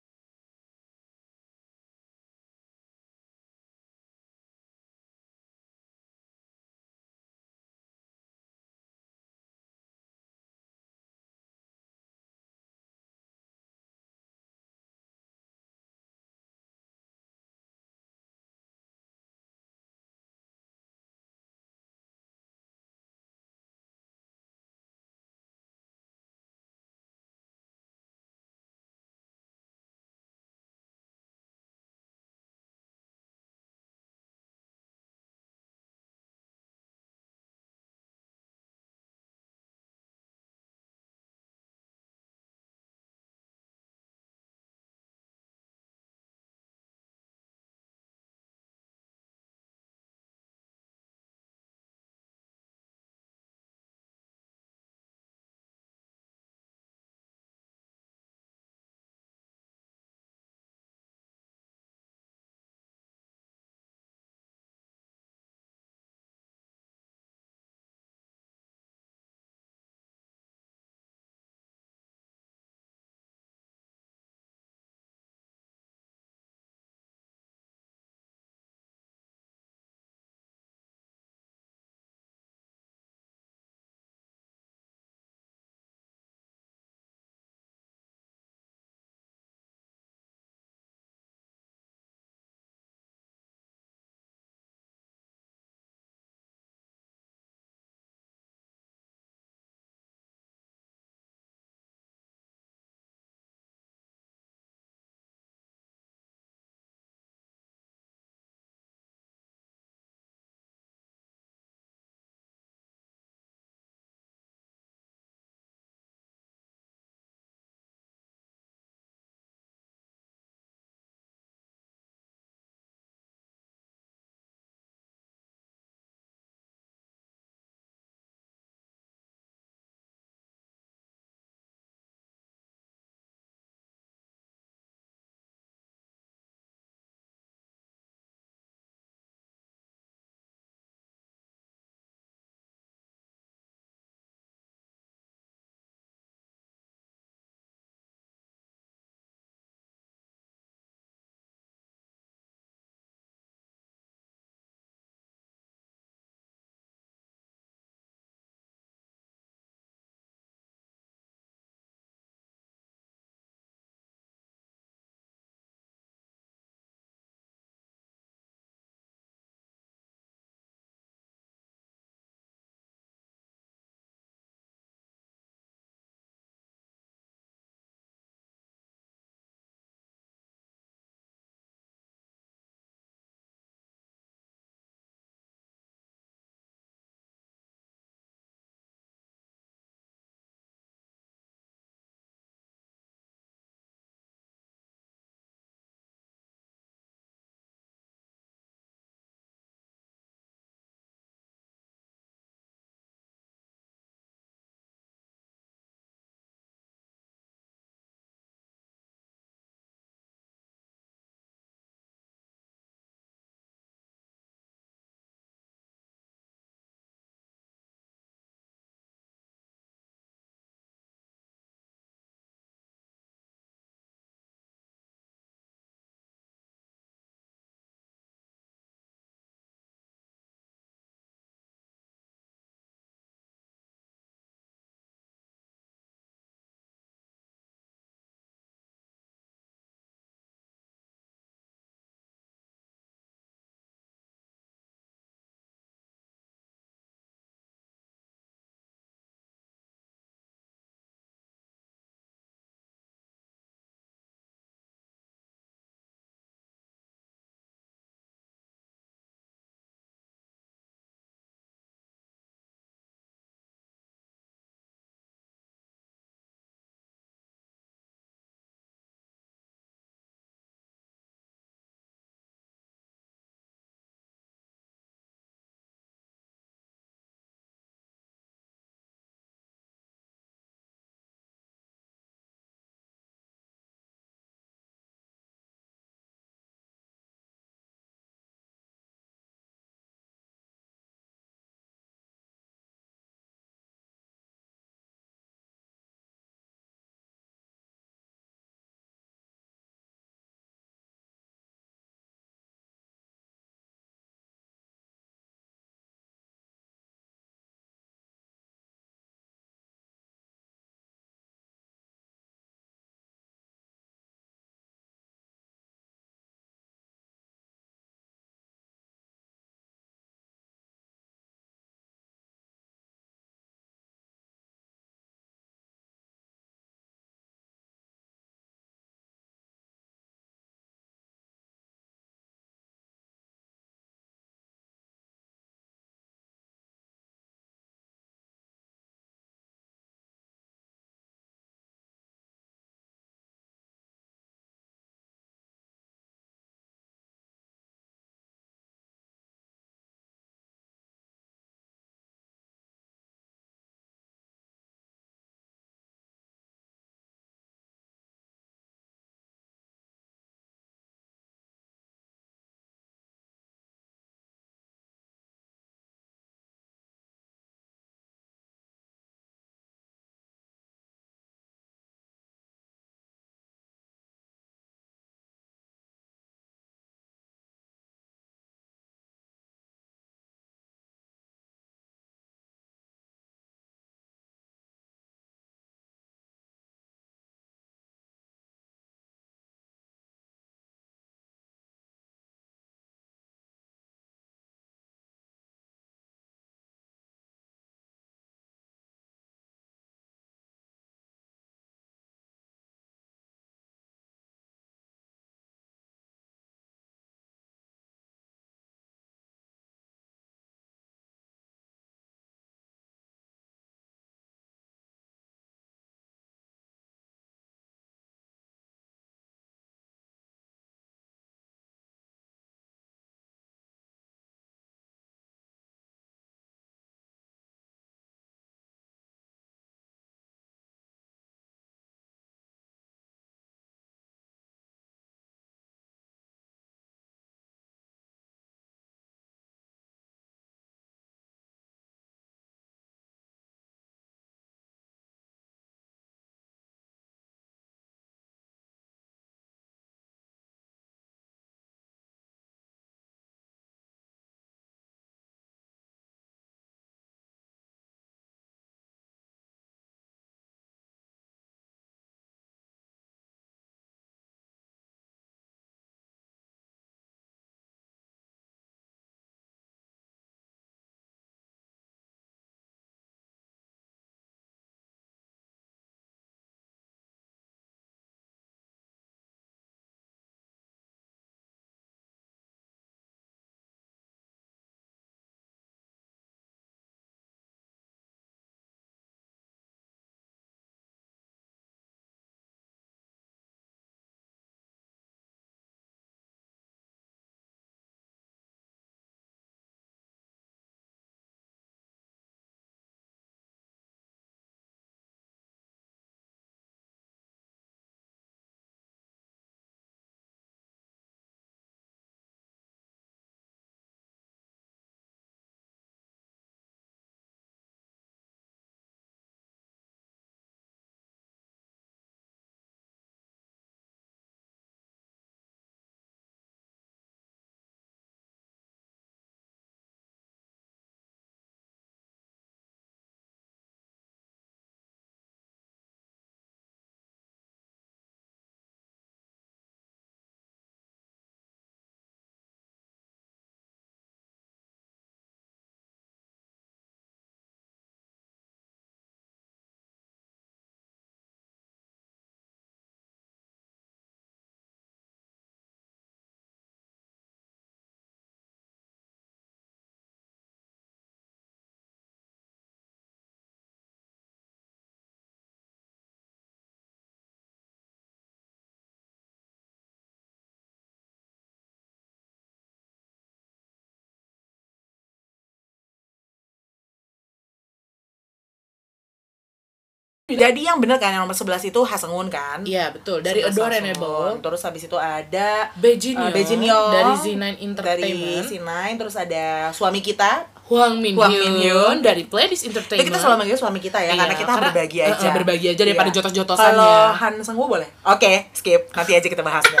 Jadi 580.48 580.80
yang 580.80 580.96
bener 580.96 581.20
kan 581.20 581.28
yang 581.28 581.44
nomor 581.44 581.52
11 581.52 581.92
itu 581.92 582.00
Hasengun 582.00 582.48
kan? 582.48 582.80
Iya 582.80 583.12
betul 583.12 583.44
dari 583.44 583.60
11 583.60 583.68
Adore 583.68 583.92
Hasengun. 583.92 584.08
Enable 584.08 584.48
Terus 584.64 584.80
habis 584.80 585.02
itu 585.04 585.16
ada 585.20 585.68
Bejinyo 585.92 586.48
eh, 586.48 586.52
Bejinyo 586.56 587.00
dari 587.12 587.32
Z9 587.36 587.52
dari 587.52 587.76
Entertainment 587.84 588.64
C9 588.64 588.88
terus 589.20 589.34
ada 589.36 589.64
suami 589.92 590.24
kita 590.24 590.64
Huang 590.88 591.20
Min 591.20 591.36
Huang 591.36 591.52
Min 591.52 591.84
Hyun 591.84 592.16
dari 592.24 592.48
Playlist 592.48 592.88
Entertainment 592.88 593.28
kita 593.28 593.36
selalu 593.36 593.56
manggil 593.60 593.76
suami 593.76 594.00
kita 594.00 594.16
ya, 594.18 594.32
Iya, 594.32 594.40
karena 594.40 594.56
kita 594.56 594.72
karena, 594.72 594.84
berbagi 594.88 595.18
eh, 595.20 595.28
aja. 595.28 595.44
eh, 595.44 595.52
berbagi 595.52 595.86
aja 595.86 596.02
daripada 596.02 596.28
Iya. 596.32 596.36
jotos-jotosannya. 596.40 596.96
Kalau 596.96 597.16
Han 597.36 597.54
Sengwu 597.60 597.84
boleh? 597.84 598.08
Oke, 598.24 598.72
skip. 598.72 599.12
Nanti 599.12 599.36
aja 599.36 599.44
kita 599.44 599.60
bahasnya. 599.60 600.00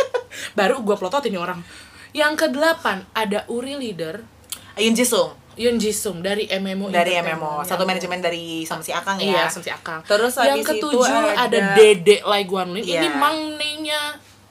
baru 0.58 0.80
gue 0.80 0.96
plototin 0.96 1.28
nih 1.28 1.42
orang 1.42 1.60
yang 2.14 2.32
kedelapan 2.34 3.04
ada 3.12 3.42
Uri 3.50 3.74
Leader 3.74 4.22
Yun 4.78 4.94
Jisung 4.94 5.34
Yun 5.56 5.76
Jisung 5.76 6.18
dari 6.18 6.44
MMO 6.46 6.88
dari. 6.88 7.14
MMO, 7.16 7.62
satu 7.62 7.82
manajemen 7.82 8.18
dari 8.18 8.62
Sam 8.62 8.80
Si 8.80 8.90
Akang 8.90 9.16
Iya, 9.16 9.46
ya. 9.46 9.46
Samsi 9.46 9.70
Akang. 9.70 10.02
Terus 10.02 10.34
yang 10.36 10.60
ketujuh 10.60 11.06
ada, 11.06 11.46
ada- 11.46 11.74
Dede 11.74 12.20
Lai 12.20 12.42
Guanlin. 12.42 12.80
Ini 12.80 12.90
Iya. 13.00 13.12
Mangnenya 13.12 14.00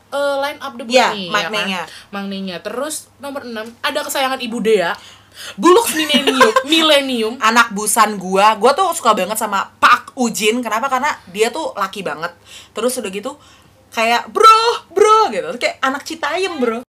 eh, 0.09 0.35
line 0.39 0.59
up 0.59 0.73
the 0.77 0.85
Iya, 0.85 1.07
nih, 1.09 1.27
Mangnenya. 1.27 1.81
Ya 1.81 2.57
kan? 2.57 2.63
Terus 2.63 3.09
nomor 3.17 3.41
6 3.41 3.65
ada 3.81 3.99
kesayangan 3.99 4.39
Ibu 4.39 4.57
Dea. 4.59 4.93
Buluk 5.55 5.89
Millennium, 5.89 6.53
Millennium. 6.69 7.33
anak 7.41 7.73
busan 7.73 8.15
gua, 8.15 8.53
gua 8.53 8.71
tuh 8.71 8.93
suka 8.93 9.11
banget 9.11 9.33
sama 9.33 9.73
Pak 9.75 10.13
Ujin. 10.13 10.61
Kenapa? 10.61 10.85
Karena 10.87 11.09
dia 11.27 11.49
tuh 11.49 11.73
laki 11.73 12.05
banget. 12.05 12.29
Terus 12.71 12.93
udah 12.93 13.09
gitu 13.09 13.33
kayak 13.89 14.29
bro, 14.29 14.61
bro 14.89 15.29
gitu. 15.29 15.49
Kayak 15.57 15.81
anak 15.81 16.05
Citayam, 16.05 16.61
bro. 16.61 16.85